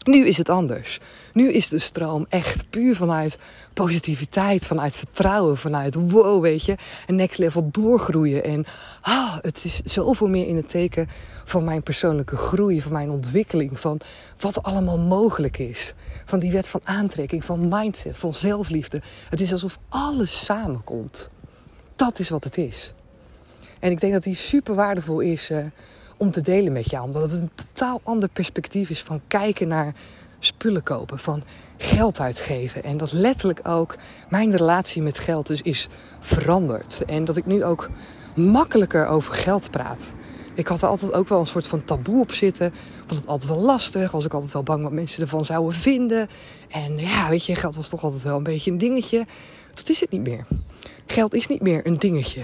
Nu 0.03 0.25
is 0.25 0.37
het 0.37 0.49
anders. 0.49 0.99
Nu 1.33 1.51
is 1.51 1.69
de 1.69 1.79
stroom 1.79 2.25
echt 2.29 2.69
puur 2.69 2.95
vanuit 2.95 3.37
positiviteit, 3.73 4.67
vanuit 4.67 4.95
vertrouwen, 4.95 5.57
vanuit 5.57 5.95
wow, 5.95 6.41
weet 6.41 6.65
je, 6.65 6.75
een 7.07 7.15
next 7.15 7.37
level 7.37 7.69
doorgroeien. 7.71 8.43
En 8.43 8.65
ah, 9.01 9.37
het 9.41 9.63
is 9.63 9.81
zoveel 9.81 10.27
meer 10.27 10.47
in 10.47 10.55
het 10.55 10.69
teken 10.69 11.07
van 11.45 11.63
mijn 11.63 11.83
persoonlijke 11.83 12.35
groei, 12.35 12.81
van 12.81 12.91
mijn 12.91 13.09
ontwikkeling, 13.09 13.79
van 13.79 13.99
wat 14.39 14.63
allemaal 14.63 14.97
mogelijk 14.97 15.57
is. 15.57 15.93
Van 16.25 16.39
die 16.39 16.51
wet 16.51 16.67
van 16.67 16.81
aantrekking, 16.83 17.45
van 17.45 17.67
mindset, 17.67 18.17
van 18.17 18.33
zelfliefde. 18.33 19.01
Het 19.29 19.41
is 19.41 19.51
alsof 19.51 19.79
alles 19.89 20.45
samenkomt. 20.45 21.29
Dat 21.95 22.19
is 22.19 22.29
wat 22.29 22.43
het 22.43 22.57
is. 22.57 22.93
En 23.79 23.91
ik 23.91 23.99
denk 23.99 24.13
dat 24.13 24.23
die 24.23 24.35
super 24.35 24.75
waardevol 24.75 25.19
is. 25.19 25.49
Uh, 25.49 25.57
om 26.23 26.31
te 26.31 26.41
delen 26.41 26.73
met 26.73 26.89
jou. 26.89 27.05
Omdat 27.05 27.31
het 27.31 27.41
een 27.41 27.51
totaal 27.55 28.01
ander 28.03 28.29
perspectief 28.29 28.89
is 28.89 29.01
van 29.01 29.21
kijken 29.27 29.67
naar 29.67 29.93
spullen 30.39 30.83
kopen, 30.83 31.19
van 31.19 31.43
geld 31.77 32.19
uitgeven. 32.19 32.83
En 32.83 32.97
dat 32.97 33.11
letterlijk 33.11 33.67
ook 33.67 33.95
mijn 34.29 34.51
relatie 34.51 35.01
met 35.01 35.17
geld 35.17 35.47
dus 35.47 35.61
is 35.61 35.87
veranderd. 36.19 37.05
En 37.05 37.25
dat 37.25 37.37
ik 37.37 37.45
nu 37.45 37.63
ook 37.63 37.89
makkelijker 38.35 39.07
over 39.07 39.33
geld 39.33 39.71
praat. 39.71 40.13
Ik 40.53 40.67
had 40.67 40.81
er 40.81 40.87
altijd 40.87 41.13
ook 41.13 41.27
wel 41.27 41.39
een 41.39 41.47
soort 41.47 41.67
van 41.67 41.83
taboe 41.83 42.21
op 42.21 42.31
zitten. 42.31 42.73
Vond 43.05 43.19
het 43.19 43.29
altijd 43.29 43.51
wel 43.51 43.61
lastig. 43.61 44.11
Was 44.11 44.25
ik 44.25 44.33
altijd 44.33 44.53
wel 44.53 44.63
bang 44.63 44.83
wat 44.83 44.91
mensen 44.91 45.21
ervan 45.21 45.45
zouden 45.45 45.79
vinden. 45.79 46.27
En 46.69 46.97
ja, 46.97 47.29
weet 47.29 47.45
je, 47.45 47.55
geld 47.55 47.75
was 47.75 47.89
toch 47.89 48.03
altijd 48.03 48.23
wel 48.23 48.37
een 48.37 48.43
beetje 48.43 48.71
een 48.71 48.77
dingetje. 48.77 49.25
Dat 49.73 49.89
is 49.89 49.99
het 49.99 50.11
niet 50.11 50.27
meer. 50.27 50.45
Geld 51.05 51.33
is 51.33 51.47
niet 51.47 51.61
meer 51.61 51.87
een 51.87 51.97
dingetje. 51.97 52.43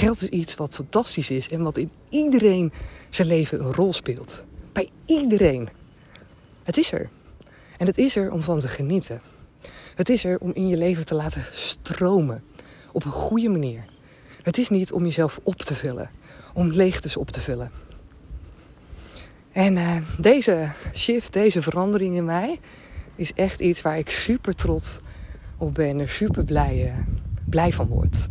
Geld 0.00 0.22
is 0.22 0.28
iets 0.28 0.54
wat 0.54 0.74
fantastisch 0.74 1.30
is 1.30 1.48
en 1.48 1.62
wat 1.62 1.76
in 1.76 1.90
iedereen 2.08 2.72
zijn 3.10 3.28
leven 3.28 3.60
een 3.60 3.72
rol 3.72 3.92
speelt. 3.92 4.44
Bij 4.72 4.90
iedereen. 5.06 5.68
Het 6.62 6.76
is 6.76 6.92
er. 6.92 7.08
En 7.78 7.86
het 7.86 7.98
is 7.98 8.16
er 8.16 8.32
om 8.32 8.42
van 8.42 8.60
te 8.60 8.68
genieten. 8.68 9.20
Het 9.94 10.08
is 10.08 10.24
er 10.24 10.38
om 10.38 10.50
in 10.54 10.68
je 10.68 10.76
leven 10.76 11.04
te 11.04 11.14
laten 11.14 11.44
stromen. 11.52 12.42
Op 12.92 13.04
een 13.04 13.10
goede 13.10 13.48
manier. 13.48 13.84
Het 14.42 14.58
is 14.58 14.68
niet 14.68 14.92
om 14.92 15.04
jezelf 15.04 15.40
op 15.42 15.56
te 15.56 15.74
vullen. 15.74 16.10
Om 16.54 16.72
leegtes 16.72 17.16
op 17.16 17.30
te 17.30 17.40
vullen. 17.40 17.70
En 19.52 19.76
uh, 19.76 19.96
deze 20.18 20.70
shift, 20.94 21.32
deze 21.32 21.62
verandering 21.62 22.16
in 22.16 22.24
mij, 22.24 22.58
is 23.16 23.32
echt 23.32 23.60
iets 23.60 23.82
waar 23.82 23.98
ik 23.98 24.10
super 24.10 24.54
trots 24.54 24.98
op 25.56 25.74
ben 25.74 26.00
en 26.00 26.08
super 26.08 26.44
blij, 26.44 26.84
uh, 26.84 26.92
blij 27.44 27.72
van 27.72 27.86
word. 27.86 28.28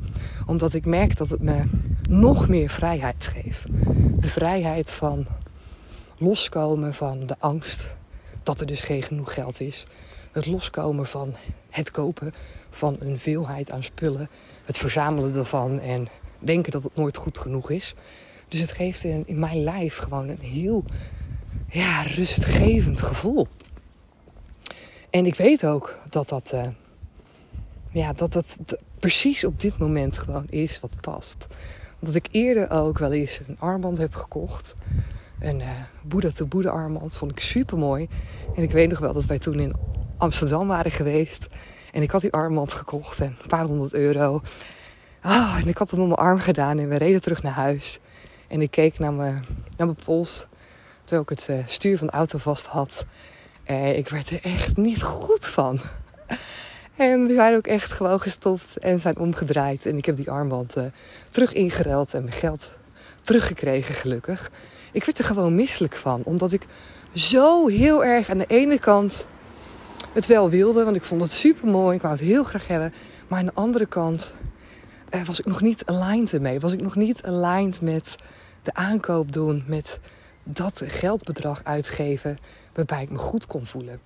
Omdat 0.50 0.74
ik 0.74 0.86
merk 0.86 1.18
dat 1.18 1.30
het 1.30 1.42
me 1.42 1.64
nog 2.10 2.48
meer 2.48 2.70
vrijheid 2.70 3.28
geeft. 3.28 3.66
De 4.22 4.28
vrijheid 4.28 4.94
van 4.94 5.26
loskomen 6.18 6.94
van 6.94 7.28
de 7.28 7.36
angst 7.40 7.96
dat 8.44 8.62
er 8.62 8.68
dus 8.68 8.82
geen 8.82 9.02
genoeg 9.04 9.34
geld 9.34 9.60
is. 9.60 9.86
Het 10.32 10.46
loskomen 10.46 11.06
van 11.08 11.36
het 11.70 11.92
kopen 11.92 12.34
van 12.70 12.98
een 13.00 13.20
veelheid 13.20 13.72
aan 13.72 13.84
spullen. 13.84 14.30
Het 14.66 14.78
verzamelen 14.78 15.36
ervan 15.36 15.80
en 15.80 16.08
denken 16.40 16.72
dat 16.72 16.84
het 16.84 16.96
nooit 16.96 17.18
goed 17.18 17.38
genoeg 17.38 17.70
is. 17.70 17.96
Dus 18.48 18.60
het 18.60 18.72
geeft 18.72 19.04
in, 19.04 19.26
mijn 19.28 19.64
lijf 19.64 19.98
gewoon 19.98 20.30
een 20.30 20.42
heel 20.42 20.84
ja, 21.68 22.02
rustgevend 22.02 23.02
gevoel. 23.02 23.48
En 25.10 25.26
ik 25.26 25.36
weet 25.36 25.66
ook 25.66 26.00
dat 26.10 26.30
dat, 26.30 26.52
uh, 26.54 26.68
ja, 27.92 28.14
dat, 28.14 28.32
dat 28.32 28.78
precies 29.00 29.44
op 29.44 29.60
dit 29.60 29.78
moment 29.78 30.18
gewoon 30.18 30.46
is 30.50 30.80
wat 30.80 31.02
past. 31.02 31.48
Omdat 32.00 32.16
ik 32.16 32.28
eerder 32.32 32.72
ook 32.72 32.98
wel 32.98 33.12
eens 33.12 33.40
een 33.48 33.60
armband 33.60 33.98
heb 33.98 34.16
gekocht. 34.16 34.76
Een 35.40 35.60
uh, 35.60 35.70
Boeddha 36.04 36.30
te 36.30 36.46
Boeddha 36.46 36.72
armband. 36.72 37.18
Vond 37.18 37.32
ik 37.32 37.40
super 37.40 37.78
mooi. 37.78 38.08
En 38.56 38.64
ik 38.64 38.72
weet 38.72 38.90
nog 38.90 39.00
wel 39.00 39.14
dat 39.14 39.26
wij 39.26 39.40
toen 39.40 39.60
in 39.60 39.76
Amsterdam 40.18 40.68
waren 40.68 40.92
geweest. 40.92 41.48
En 41.92 42.02
ik 42.02 42.12
had 42.12 42.22
die 42.22 42.34
armband 42.34 42.74
gekocht. 42.74 43.20
En 43.20 43.36
een 43.42 43.48
paar 43.48 43.66
honderd 43.66 43.94
euro. 43.94 44.42
Ah, 45.22 45.58
en 45.62 45.68
ik 45.68 45.78
had 45.78 45.92
hem 45.92 46.00
om 46.00 46.08
mijn 46.08 46.20
arm 46.20 46.40
gedaan. 46.40 46.80
En 46.80 46.90
we 46.90 46.98
reden 46.98 47.22
terug 47.22 47.44
naar 47.44 47.54
huis. 47.54 48.00
En 48.48 48.62
ik 48.62 48.72
keek 48.72 49.00
naar 49.00 49.14
mijn, 49.14 49.46
naar 49.78 49.88
mijn 49.88 50.00
pols. 50.06 50.48
Terwijl 51.02 51.22
ik 51.22 51.30
het 51.30 51.48
uh, 51.50 51.68
stuur 51.68 51.98
van 51.98 52.08
de 52.08 52.14
auto 52.14 52.38
vast 52.38 52.66
had. 52.66 53.06
En 53.64 53.98
ik 53.98 54.10
werd 54.10 54.30
er 54.30 54.40
echt 54.44 54.78
niet 54.78 55.04
goed 55.04 55.46
van. 55.46 55.80
En 57.00 57.28
we 57.28 57.34
zijn 57.34 57.56
ook 57.56 57.68
echt 57.68 57.92
gewoon 57.92 58.20
gestopt 58.20 58.78
en 58.78 59.00
zijn 59.00 59.18
omgedraaid. 59.18 59.86
En 59.86 59.98
ik 59.98 60.06
heb 60.06 60.16
die 60.16 60.32
armband 60.32 60.78
uh, 60.78 60.84
terug 61.30 61.54
ingeruild 61.54 62.14
en 62.14 62.24
mijn 62.24 62.36
geld 62.36 62.78
teruggekregen, 63.22 63.96
gelukkig. 63.96 64.52
Ik 64.92 65.04
werd 65.04 65.18
er 65.18 65.24
gewoon 65.24 65.56
misselijk 65.56 65.96
van, 65.96 66.22
omdat 66.24 66.52
ik 66.52 66.66
zo 67.14 67.68
heel 67.68 68.06
erg 68.06 68.30
aan 68.30 68.38
de 68.38 68.46
ene 68.48 68.80
kant 68.80 69.28
het 70.14 70.26
wel 70.26 70.50
wilde, 70.50 70.84
want 70.84 70.96
ik 70.96 71.04
vond 71.04 71.22
het 71.22 71.32
super 71.32 71.68
mooi, 71.68 71.96
ik 71.96 72.02
wou 72.02 72.14
het 72.14 72.24
heel 72.24 72.44
graag 72.44 72.68
hebben. 72.68 72.94
Maar 73.28 73.40
aan 73.40 73.46
de 73.46 73.54
andere 73.54 73.86
kant 73.86 74.34
uh, 75.16 75.24
was 75.24 75.40
ik 75.40 75.46
nog 75.46 75.62
niet 75.62 75.86
aligned 75.86 76.34
ermee. 76.34 76.60
Was 76.60 76.74
ik 76.74 76.82
nog 76.82 76.96
niet 76.96 77.24
aligned 77.24 77.82
met 77.82 78.16
de 78.64 78.74
aankoop 78.74 79.32
doen, 79.32 79.64
met 79.68 80.00
dat 80.44 80.82
geldbedrag 80.86 81.64
uitgeven 81.64 82.38
waarbij 82.74 83.02
ik 83.02 83.10
me 83.10 83.18
goed 83.18 83.46
kon 83.46 83.66
voelen. 83.66 84.00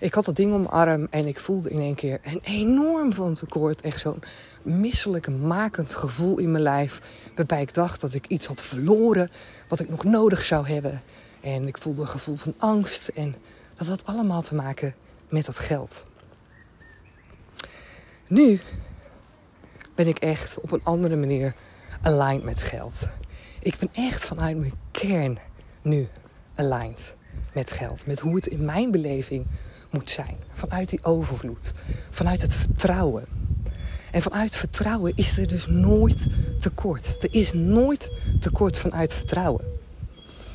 Ik 0.00 0.14
had 0.14 0.24
dat 0.24 0.36
ding 0.36 0.52
om 0.52 0.66
arm 0.66 1.06
en 1.10 1.26
ik 1.26 1.38
voelde 1.38 1.70
in 1.70 1.78
één 1.78 1.94
keer 1.94 2.20
een 2.22 2.40
enorm 2.42 3.12
van 3.12 3.34
tekort. 3.34 3.80
Echt 3.80 4.00
zo'n 4.00 4.22
misselijk 4.62 5.28
makend 5.28 5.94
gevoel 5.94 6.38
in 6.38 6.50
mijn 6.50 6.62
lijf. 6.62 7.00
Waarbij 7.34 7.62
ik 7.62 7.74
dacht 7.74 8.00
dat 8.00 8.14
ik 8.14 8.26
iets 8.26 8.46
had 8.46 8.62
verloren 8.62 9.30
wat 9.68 9.80
ik 9.80 9.88
nog 9.88 10.04
nodig 10.04 10.44
zou 10.44 10.68
hebben. 10.68 11.02
En 11.40 11.66
ik 11.66 11.78
voelde 11.78 12.00
een 12.00 12.08
gevoel 12.08 12.36
van 12.36 12.54
angst. 12.58 13.08
En 13.08 13.34
dat 13.76 13.86
had 13.86 14.06
allemaal 14.06 14.42
te 14.42 14.54
maken 14.54 14.94
met 15.28 15.46
dat 15.46 15.58
geld. 15.58 16.06
Nu 18.28 18.60
ben 19.94 20.06
ik 20.06 20.18
echt 20.18 20.60
op 20.60 20.72
een 20.72 20.84
andere 20.84 21.16
manier 21.16 21.54
aligned 22.02 22.44
met 22.44 22.62
geld. 22.62 23.08
Ik 23.60 23.76
ben 23.78 23.88
echt 23.92 24.26
vanuit 24.26 24.56
mijn 24.56 24.74
kern 24.90 25.38
nu 25.82 26.08
aligned 26.54 27.16
met 27.52 27.72
geld. 27.72 28.06
Met 28.06 28.20
hoe 28.20 28.34
het 28.34 28.46
in 28.46 28.64
mijn 28.64 28.90
beleving 28.90 29.46
moet 29.90 30.10
zijn. 30.10 30.36
Vanuit 30.52 30.88
die 30.88 31.04
overvloed. 31.04 31.72
Vanuit 32.10 32.42
het 32.42 32.54
vertrouwen. 32.54 33.24
En 34.10 34.22
vanuit 34.22 34.56
vertrouwen 34.56 35.12
is 35.14 35.38
er 35.38 35.46
dus 35.46 35.66
nooit 35.66 36.26
tekort. 36.58 37.22
Er 37.22 37.34
is 37.34 37.52
nooit 37.52 38.10
tekort 38.40 38.78
vanuit 38.78 39.14
vertrouwen. 39.14 39.64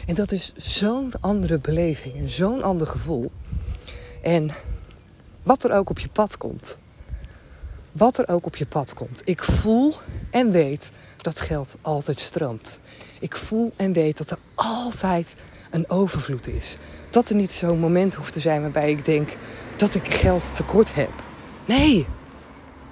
En 0.06 0.16
dat 0.16 0.32
is 0.32 0.54
zo'n 0.56 1.12
andere 1.20 1.60
beleving 1.60 2.30
zo'n 2.30 2.64
ander 2.64 2.88
gevoel. 2.88 3.32
En 4.22 4.52
wat 5.44 5.64
er 5.64 5.72
ook 5.72 5.90
op 5.90 6.00
je 6.00 6.10
pad 6.10 6.38
komt. 6.38 6.78
Wat 7.92 8.18
er 8.18 8.28
ook 8.28 8.46
op 8.46 8.56
je 8.56 8.66
pad 8.66 8.94
komt. 8.94 9.22
Ik 9.26 9.44
voel 9.44 9.94
en 10.32 10.52
weet 10.52 10.92
dat 11.18 11.42
geld 11.42 11.78
altijd 11.82 12.20
stroomt. 12.20 12.80
Ik 13.20 13.36
voel 13.36 13.74
en 13.76 13.94
weet 13.94 14.18
dat 14.18 14.32
er 14.32 14.38
altijd 14.56 15.36
een 15.74 15.90
overvloed 15.90 16.48
is. 16.48 16.78
Dat 17.10 17.30
er 17.30 17.36
niet 17.36 17.52
zo'n 17.52 17.80
moment 17.80 18.14
hoeft 18.14 18.34
te 18.34 18.40
zijn 18.40 18.62
waarbij 18.62 18.92
ik 18.92 19.06
denk 19.06 19.30
dat 19.76 19.96
ik 19.96 20.08
geld 20.08 20.56
tekort 20.56 20.96
heb. 20.96 21.12
Nee, 21.66 22.06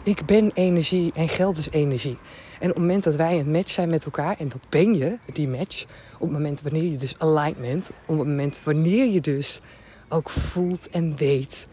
ik 0.03 0.25
ben 0.25 0.51
energie 0.53 1.11
en 1.15 1.29
geld 1.29 1.57
is 1.57 1.69
energie. 1.69 2.17
En 2.59 2.69
op 2.69 2.75
het 2.75 2.83
moment 2.83 3.03
dat 3.03 3.15
wij 3.15 3.39
een 3.39 3.51
match 3.51 3.69
zijn 3.69 3.89
met 3.89 4.05
elkaar, 4.05 4.39
en 4.39 4.49
dat 4.49 4.69
ben 4.69 4.95
je, 4.95 5.17
die 5.33 5.47
match, 5.47 5.83
op 6.13 6.19
het 6.19 6.31
moment 6.31 6.61
wanneer 6.61 6.91
je 6.91 6.95
dus 6.95 7.19
alignment, 7.19 7.91
op 8.05 8.17
het 8.17 8.27
moment 8.27 8.61
wanneer 8.63 9.05
je 9.05 9.21
dus 9.21 9.61
ook 10.09 10.29
voelt 10.29 10.89
en 10.89 11.15
weet 11.15 11.67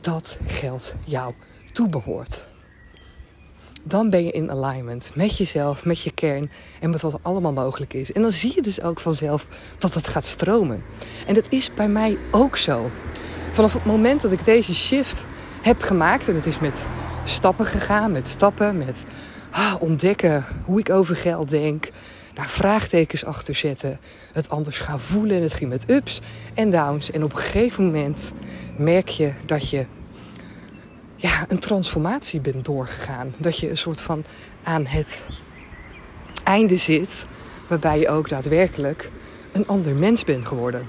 dat 0.00 0.38
geld 0.46 0.94
jou 1.04 1.32
toebehoort 1.72 2.50
dan 3.82 4.10
ben 4.10 4.24
je 4.24 4.30
in 4.30 4.50
alignment 4.50 5.10
met 5.14 5.36
jezelf, 5.36 5.84
met 5.84 6.00
je 6.00 6.12
kern 6.12 6.50
en 6.80 6.90
met 6.90 7.02
wat 7.02 7.18
allemaal 7.22 7.52
mogelijk 7.52 7.94
is. 7.94 8.12
En 8.12 8.22
dan 8.22 8.32
zie 8.32 8.54
je 8.54 8.62
dus 8.62 8.82
ook 8.82 9.00
vanzelf 9.00 9.46
dat 9.78 9.94
het 9.94 10.08
gaat 10.08 10.24
stromen. 10.24 10.82
En 11.26 11.34
dat 11.34 11.46
is 11.48 11.74
bij 11.74 11.88
mij 11.88 12.18
ook 12.30 12.56
zo. 12.56 12.90
Vanaf 13.52 13.72
het 13.72 13.84
moment 13.84 14.20
dat 14.20 14.32
ik 14.32 14.44
deze 14.44 14.74
shift 14.74 15.26
heb 15.62 15.82
gemaakt, 15.82 16.28
en 16.28 16.34
het 16.34 16.46
is 16.46 16.58
met 16.58 16.86
stappen 17.24 17.66
gegaan, 17.66 18.12
met 18.12 18.28
stappen, 18.28 18.78
met 18.78 19.04
ah, 19.50 19.74
ontdekken 19.80 20.44
hoe 20.64 20.78
ik 20.78 20.90
over 20.90 21.16
geld 21.16 21.50
denk, 21.50 21.90
daar 22.34 22.48
vraagtekens 22.48 23.24
achter 23.24 23.54
zetten, 23.54 24.00
het 24.32 24.48
anders 24.48 24.78
gaan 24.78 25.00
voelen. 25.00 25.36
En 25.36 25.42
het 25.42 25.54
ging 25.54 25.70
met 25.70 25.90
ups 25.90 26.20
en 26.54 26.70
downs. 26.70 27.10
En 27.10 27.24
op 27.24 27.32
een 27.32 27.38
gegeven 27.38 27.84
moment 27.84 28.32
merk 28.76 29.08
je 29.08 29.32
dat 29.46 29.70
je 29.70 29.86
ja, 31.22 31.44
een 31.48 31.58
transformatie 31.58 32.40
bent 32.40 32.64
doorgegaan. 32.64 33.34
Dat 33.38 33.58
je 33.58 33.70
een 33.70 33.76
soort 33.76 34.00
van 34.00 34.24
aan 34.62 34.86
het 34.86 35.24
einde 36.44 36.76
zit, 36.76 37.26
waarbij 37.68 37.98
je 37.98 38.08
ook 38.08 38.28
daadwerkelijk 38.28 39.10
een 39.52 39.66
ander 39.66 39.98
mens 39.98 40.24
bent 40.24 40.46
geworden. 40.46 40.86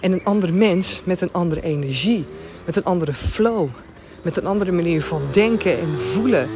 En 0.00 0.12
een 0.12 0.24
ander 0.24 0.52
mens 0.52 1.02
met 1.04 1.20
een 1.20 1.32
andere 1.32 1.62
energie, 1.62 2.24
met 2.64 2.76
een 2.76 2.84
andere 2.84 3.12
flow, 3.12 3.68
met 4.22 4.36
een 4.36 4.46
andere 4.46 4.72
manier 4.72 5.02
van 5.02 5.22
denken 5.32 5.78
en 5.78 5.98
voelen. 5.98 6.48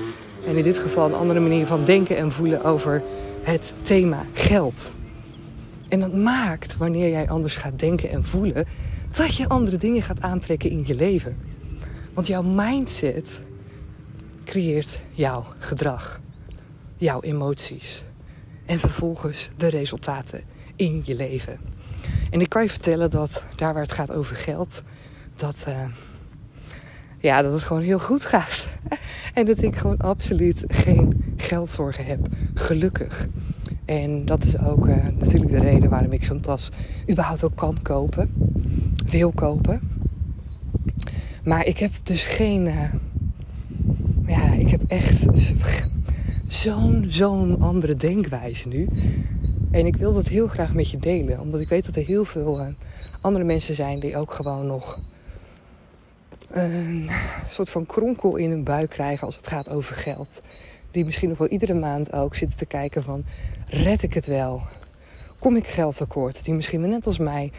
En 0.46 0.56
in 0.56 0.62
dit 0.62 0.78
geval 0.78 1.06
een 1.06 1.14
andere 1.14 1.40
manier 1.40 1.66
van 1.66 1.84
denken 1.84 2.16
en 2.16 2.32
voelen 2.32 2.64
over 2.64 3.02
het 3.42 3.72
thema 3.82 4.26
geld. 4.32 4.92
En 5.88 6.00
dat 6.00 6.14
maakt, 6.14 6.76
wanneer 6.76 7.10
jij 7.10 7.28
anders 7.28 7.56
gaat 7.56 7.78
denken 7.78 8.10
en 8.10 8.24
voelen, 8.24 8.66
dat 9.16 9.34
je 9.36 9.48
andere 9.48 9.76
dingen 9.76 10.02
gaat 10.02 10.22
aantrekken 10.22 10.70
in 10.70 10.84
je 10.86 10.94
leven. 10.94 11.49
Want 12.14 12.26
jouw 12.26 12.42
mindset 12.42 13.40
creëert 14.44 15.00
jouw 15.10 15.44
gedrag, 15.58 16.20
jouw 16.96 17.20
emoties 17.20 18.04
en 18.66 18.78
vervolgens 18.78 19.50
de 19.56 19.68
resultaten 19.68 20.42
in 20.76 21.02
je 21.04 21.14
leven. 21.14 21.58
En 22.30 22.40
ik 22.40 22.48
kan 22.48 22.62
je 22.62 22.70
vertellen 22.70 23.10
dat 23.10 23.44
daar 23.56 23.72
waar 23.72 23.82
het 23.82 23.92
gaat 23.92 24.10
over 24.10 24.36
geld, 24.36 24.82
dat, 25.36 25.66
uh, 25.68 25.84
ja, 27.18 27.42
dat 27.42 27.52
het 27.52 27.62
gewoon 27.62 27.82
heel 27.82 27.98
goed 27.98 28.24
gaat. 28.24 28.66
en 29.34 29.44
dat 29.46 29.62
ik 29.62 29.76
gewoon 29.76 29.98
absoluut 29.98 30.64
geen 30.68 31.34
geldzorgen 31.36 32.04
heb, 32.04 32.20
gelukkig. 32.54 33.26
En 33.84 34.24
dat 34.24 34.44
is 34.44 34.58
ook 34.60 34.86
uh, 34.86 34.96
natuurlijk 35.18 35.50
de 35.50 35.60
reden 35.60 35.90
waarom 35.90 36.12
ik 36.12 36.24
zo'n 36.24 36.40
tas 36.40 36.68
überhaupt 37.10 37.44
ook 37.44 37.56
kan 37.56 37.76
kopen, 37.82 38.34
wil 39.06 39.32
kopen. 39.32 39.99
Maar 41.44 41.66
ik 41.66 41.78
heb 41.78 41.92
dus 42.02 42.24
geen. 42.24 42.66
Uh, 42.66 42.92
ja, 44.26 44.52
ik 44.52 44.70
heb 44.70 44.82
echt 44.86 45.26
zo'n 46.48 47.04
zo'n 47.08 47.60
andere 47.60 47.94
denkwijze 47.94 48.68
nu. 48.68 48.88
En 49.72 49.86
ik 49.86 49.96
wil 49.96 50.12
dat 50.12 50.28
heel 50.28 50.48
graag 50.48 50.74
met 50.74 50.90
je 50.90 50.98
delen. 50.98 51.40
Omdat 51.40 51.60
ik 51.60 51.68
weet 51.68 51.86
dat 51.86 51.96
er 51.96 52.04
heel 52.04 52.24
veel 52.24 52.60
uh, 52.60 52.66
andere 53.20 53.44
mensen 53.44 53.74
zijn 53.74 54.00
die 54.00 54.16
ook 54.16 54.32
gewoon 54.32 54.66
nog 54.66 55.00
een 56.50 57.10
soort 57.50 57.70
van 57.70 57.86
kronkel 57.86 58.36
in 58.36 58.50
hun 58.50 58.64
buik 58.64 58.90
krijgen 58.90 59.26
als 59.26 59.36
het 59.36 59.46
gaat 59.46 59.70
over 59.70 59.96
geld. 59.96 60.42
Die 60.90 61.04
misschien 61.04 61.28
nog 61.28 61.38
wel 61.38 61.48
iedere 61.48 61.74
maand 61.74 62.12
ook 62.12 62.36
zitten 62.36 62.58
te 62.58 62.66
kijken 62.66 63.02
van 63.02 63.24
red 63.66 64.02
ik 64.02 64.14
het 64.14 64.26
wel? 64.26 64.62
Kom 65.38 65.56
ik 65.56 65.66
geld 65.66 65.96
tekort? 65.96 66.44
Die 66.44 66.54
misschien 66.54 66.80
net 66.80 67.06
als 67.06 67.18
mij 67.18 67.52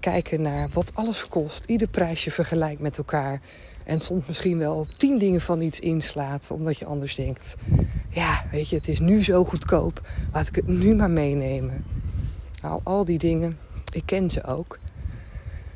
kijken 0.00 0.42
naar 0.42 0.68
wat 0.72 0.94
alles 0.94 1.28
kost. 1.28 1.64
Ieder 1.64 1.88
prijsje 1.88 2.30
vergelijkt 2.30 2.80
met 2.80 2.98
elkaar. 2.98 3.40
En 3.84 4.00
soms 4.00 4.26
misschien 4.26 4.58
wel 4.58 4.86
tien 4.96 5.18
dingen 5.18 5.40
van 5.40 5.60
iets 5.60 5.80
inslaat. 5.80 6.50
Omdat 6.50 6.78
je 6.78 6.84
anders 6.84 7.14
denkt. 7.14 7.56
Ja, 8.08 8.44
weet 8.50 8.68
je, 8.68 8.76
het 8.76 8.88
is 8.88 8.98
nu 8.98 9.22
zo 9.22 9.44
goedkoop. 9.44 10.00
Laat 10.32 10.46
ik 10.46 10.54
het 10.54 10.66
nu 10.66 10.94
maar 10.94 11.10
meenemen. 11.10 11.84
Nou, 12.62 12.80
al 12.82 13.04
die 13.04 13.18
dingen. 13.18 13.58
Ik 13.92 14.02
ken 14.06 14.30
ze 14.30 14.44
ook. 14.44 14.78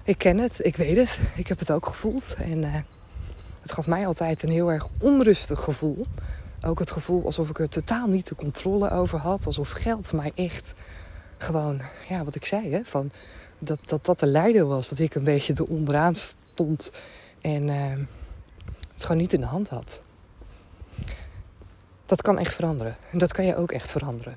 Ik 0.05 0.19
ken 0.19 0.39
het, 0.39 0.65
ik 0.65 0.77
weet 0.77 0.97
het. 0.97 1.19
Ik 1.35 1.47
heb 1.47 1.59
het 1.59 1.71
ook 1.71 1.87
gevoeld. 1.87 2.37
En 2.39 2.63
uh, 2.63 2.75
het 3.61 3.73
gaf 3.73 3.87
mij 3.87 4.07
altijd 4.07 4.43
een 4.43 4.51
heel 4.51 4.73
erg 4.73 4.89
onrustig 4.99 5.61
gevoel. 5.61 6.07
Ook 6.63 6.79
het 6.79 6.91
gevoel 6.91 7.25
alsof 7.25 7.49
ik 7.49 7.59
er 7.59 7.69
totaal 7.69 8.07
niet 8.07 8.29
de 8.29 8.35
controle 8.35 8.91
over 8.91 9.19
had. 9.19 9.47
Alsof 9.47 9.71
geld 9.71 10.13
mij 10.13 10.33
echt 10.35 10.75
gewoon, 11.39 11.81
ja, 12.09 12.25
wat 12.25 12.35
ik 12.35 12.45
zei, 12.45 12.71
hè, 12.73 12.81
van 12.85 13.11
dat, 13.59 13.81
dat 13.87 14.05
dat 14.05 14.19
de 14.19 14.27
leider 14.27 14.67
was. 14.67 14.89
Dat 14.89 14.99
ik 14.99 15.15
een 15.15 15.25
beetje 15.25 15.55
er 15.55 15.65
onderaan 15.65 16.15
stond 16.15 16.91
en 17.41 17.69
uh, 17.69 17.75
het 18.93 19.03
gewoon 19.03 19.17
niet 19.17 19.33
in 19.33 19.41
de 19.41 19.47
hand 19.47 19.69
had. 19.69 20.01
Dat 22.07 22.23
kan 22.23 22.39
echt 22.39 22.55
veranderen. 22.55 22.97
En 23.11 23.19
dat 23.19 23.33
kan 23.33 23.45
je 23.45 23.57
ook 23.57 23.73
echt 23.73 23.91
veranderen. 23.91 24.37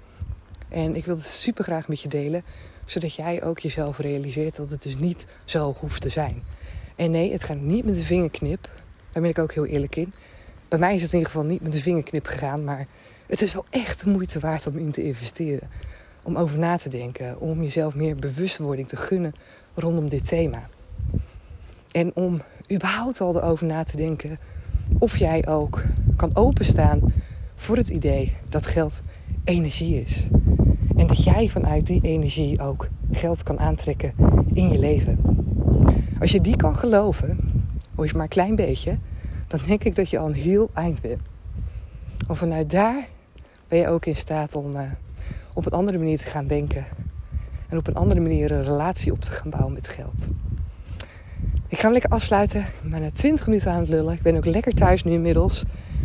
En 0.69 0.95
ik 0.95 1.05
wil 1.05 1.15
het 1.15 1.25
super 1.25 1.63
graag 1.63 1.87
met 1.87 2.01
je 2.01 2.09
delen, 2.09 2.43
zodat 2.85 3.13
jij 3.13 3.43
ook 3.43 3.59
jezelf 3.59 3.97
realiseert 3.97 4.55
dat 4.55 4.69
het 4.69 4.81
dus 4.81 4.97
niet 4.97 5.25
zo 5.45 5.75
hoeft 5.79 6.01
te 6.01 6.09
zijn. 6.09 6.43
En 6.95 7.11
nee, 7.11 7.31
het 7.31 7.43
gaat 7.43 7.59
niet 7.59 7.85
met 7.85 7.95
de 7.95 8.01
vingerknip. 8.01 8.69
Daar 9.11 9.21
ben 9.21 9.31
ik 9.31 9.39
ook 9.39 9.53
heel 9.53 9.65
eerlijk 9.65 9.95
in. 9.95 10.13
Bij 10.67 10.79
mij 10.79 10.95
is 10.95 11.01
het 11.01 11.11
in 11.11 11.17
ieder 11.17 11.33
geval 11.33 11.47
niet 11.47 11.61
met 11.61 11.71
de 11.71 11.81
vingerknip 11.81 12.25
gegaan, 12.25 12.63
maar 12.63 12.87
het 13.27 13.41
is 13.41 13.53
wel 13.53 13.65
echt 13.69 14.03
de 14.03 14.09
moeite 14.09 14.39
waard 14.39 14.67
om 14.67 14.77
in 14.77 14.91
te 14.91 15.03
investeren. 15.03 15.69
Om 16.27 16.37
over 16.37 16.57
na 16.57 16.77
te 16.77 16.89
denken, 16.89 17.39
om 17.39 17.61
jezelf 17.61 17.95
meer 17.95 18.15
bewustwording 18.15 18.87
te 18.87 18.95
gunnen 18.95 19.33
rondom 19.73 20.09
dit 20.09 20.27
thema. 20.27 20.69
En 21.91 22.11
om 22.15 22.41
überhaupt 22.71 23.21
al 23.21 23.35
erover 23.35 23.65
na 23.65 23.83
te 23.83 23.97
denken 23.97 24.39
of 24.99 25.17
jij 25.17 25.47
ook 25.47 25.83
kan 26.15 26.35
openstaan 26.35 27.13
voor 27.55 27.77
het 27.77 27.87
idee 27.87 28.35
dat 28.49 28.65
geld 28.65 29.01
energie 29.43 30.01
is. 30.01 30.27
En 30.95 31.07
dat 31.07 31.23
jij 31.23 31.49
vanuit 31.49 31.85
die 31.85 32.01
energie 32.01 32.61
ook 32.61 32.87
geld 33.11 33.43
kan 33.43 33.59
aantrekken 33.59 34.13
in 34.53 34.71
je 34.71 34.79
leven. 34.79 35.19
Als 36.19 36.31
je 36.31 36.41
die 36.41 36.55
kan 36.55 36.75
geloven, 36.75 37.39
is 38.01 38.13
maar 38.13 38.23
een 38.23 38.27
klein 38.27 38.55
beetje, 38.55 38.97
dan 39.47 39.59
denk 39.67 39.83
ik 39.83 39.95
dat 39.95 40.09
je 40.09 40.19
al 40.19 40.27
een 40.27 40.33
heel 40.33 40.69
eind 40.73 41.01
bent. 41.01 41.21
Of 42.27 42.37
vanuit 42.37 42.69
daar 42.69 43.07
ben 43.67 43.79
je 43.79 43.87
ook 43.87 44.05
in 44.05 44.15
staat 44.15 44.55
om 44.55 44.75
uh, 44.75 44.81
op 45.57 45.65
een 45.65 45.71
andere 45.71 45.97
manier 45.97 46.17
te 46.17 46.25
gaan 46.25 46.47
denken. 46.47 46.85
En 47.69 47.77
op 47.77 47.87
een 47.87 47.95
andere 47.95 48.19
manier 48.19 48.51
een 48.51 48.63
relatie 48.63 49.11
op 49.11 49.21
te 49.21 49.31
gaan 49.31 49.49
bouwen 49.49 49.73
met 49.73 49.87
geld. 49.87 50.27
Ik 51.67 51.77
ga 51.77 51.83
hem 51.83 51.91
lekker 51.91 52.09
afsluiten. 52.09 52.59
Ik 52.59 52.81
ben 52.81 52.91
bijna 52.91 53.11
20 53.11 53.45
minuten 53.47 53.71
aan 53.71 53.79
het 53.79 53.87
lullen. 53.87 54.13
Ik 54.13 54.21
ben 54.21 54.35
ook 54.35 54.45
lekker 54.45 54.73
thuis 54.73 55.03
nu 55.03 55.11
inmiddels. 55.11 55.63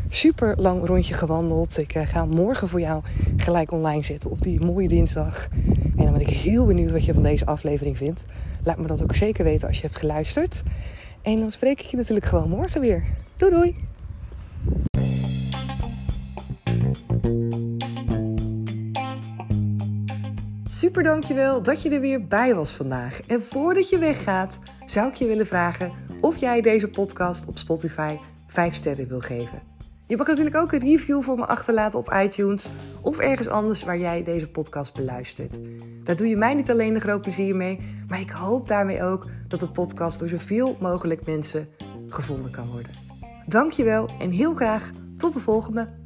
Super 0.09 0.55
lang 0.57 0.87
rondje 0.87 1.15
gewandeld. 1.15 1.79
Ik 1.79 1.95
uh, 1.95 2.03
ga 2.07 2.25
morgen 2.25 2.69
voor 2.69 2.81
jou 2.81 3.03
gelijk 3.37 3.71
online 3.71 4.03
zetten 4.03 4.31
op 4.31 4.43
die 4.43 4.61
mooie 4.61 4.89
dinsdag. 4.89 5.49
En 5.97 6.05
dan 6.05 6.13
ben 6.13 6.21
ik 6.21 6.29
heel 6.29 6.67
benieuwd 6.67 6.93
wat 6.93 7.05
je 7.05 7.15
van 7.15 7.23
deze 7.23 7.47
aflevering 7.47 7.97
vindt. 7.97 8.25
Laat 8.63 8.79
me 8.79 8.87
dat 8.87 9.03
ook 9.03 9.15
zeker 9.15 9.45
weten 9.45 9.69
als 9.69 9.77
je 9.77 9.87
hebt 9.87 9.99
geluisterd. 9.99 10.63
En 11.23 11.39
dan 11.39 11.53
spreek 11.53 11.81
ik 11.81 11.87
je 11.87 11.97
natuurlijk 11.97 12.27
gewoon 12.27 12.49
morgen 12.49 12.81
weer. 12.81 13.05
Doei 13.37 13.53
doei! 13.53 13.92
Super 20.93 21.11
dankjewel 21.11 21.63
dat 21.63 21.83
je 21.83 21.91
er 21.91 22.01
weer 22.01 22.27
bij 22.27 22.55
was 22.55 22.73
vandaag. 22.73 23.21
En 23.27 23.43
voordat 23.43 23.89
je 23.89 23.99
weggaat, 23.99 24.59
zou 24.87 25.09
ik 25.09 25.15
je 25.15 25.27
willen 25.27 25.47
vragen 25.47 25.93
of 26.21 26.37
jij 26.37 26.61
deze 26.61 26.89
podcast 26.89 27.49
op 27.49 27.59
Spotify 27.59 28.17
5 28.47 28.75
sterren 28.75 29.09
wil 29.09 29.21
geven. 29.21 29.63
Je 30.07 30.17
mag 30.17 30.27
natuurlijk 30.27 30.57
ook 30.57 30.73
een 30.73 30.81
review 30.81 31.23
voor 31.23 31.37
me 31.37 31.47
achterlaten 31.47 31.99
op 31.99 32.13
iTunes 32.25 32.71
of 33.01 33.19
ergens 33.19 33.49
anders 33.49 33.85
waar 33.85 33.99
jij 33.99 34.23
deze 34.23 34.51
podcast 34.51 34.95
beluistert. 34.95 35.59
Daar 36.05 36.17
doe 36.17 36.27
je 36.27 36.37
mij 36.37 36.55
niet 36.55 36.71
alleen 36.71 36.95
een 36.95 37.01
groot 37.01 37.23
plezier 37.23 37.57
mee, 37.57 37.79
maar 38.09 38.21
ik 38.21 38.31
hoop 38.31 38.69
daarmee 38.69 39.03
ook 39.03 39.27
dat 39.49 39.61
de 39.61 39.69
podcast 39.69 40.19
door 40.19 40.29
zoveel 40.29 40.77
mogelijk 40.81 41.27
mensen 41.27 41.69
gevonden 42.09 42.51
kan 42.51 42.71
worden. 42.71 42.93
Dankjewel 43.47 44.09
en 44.21 44.31
heel 44.31 44.55
graag 44.55 44.91
tot 45.17 45.33
de 45.33 45.41
volgende. 45.41 46.02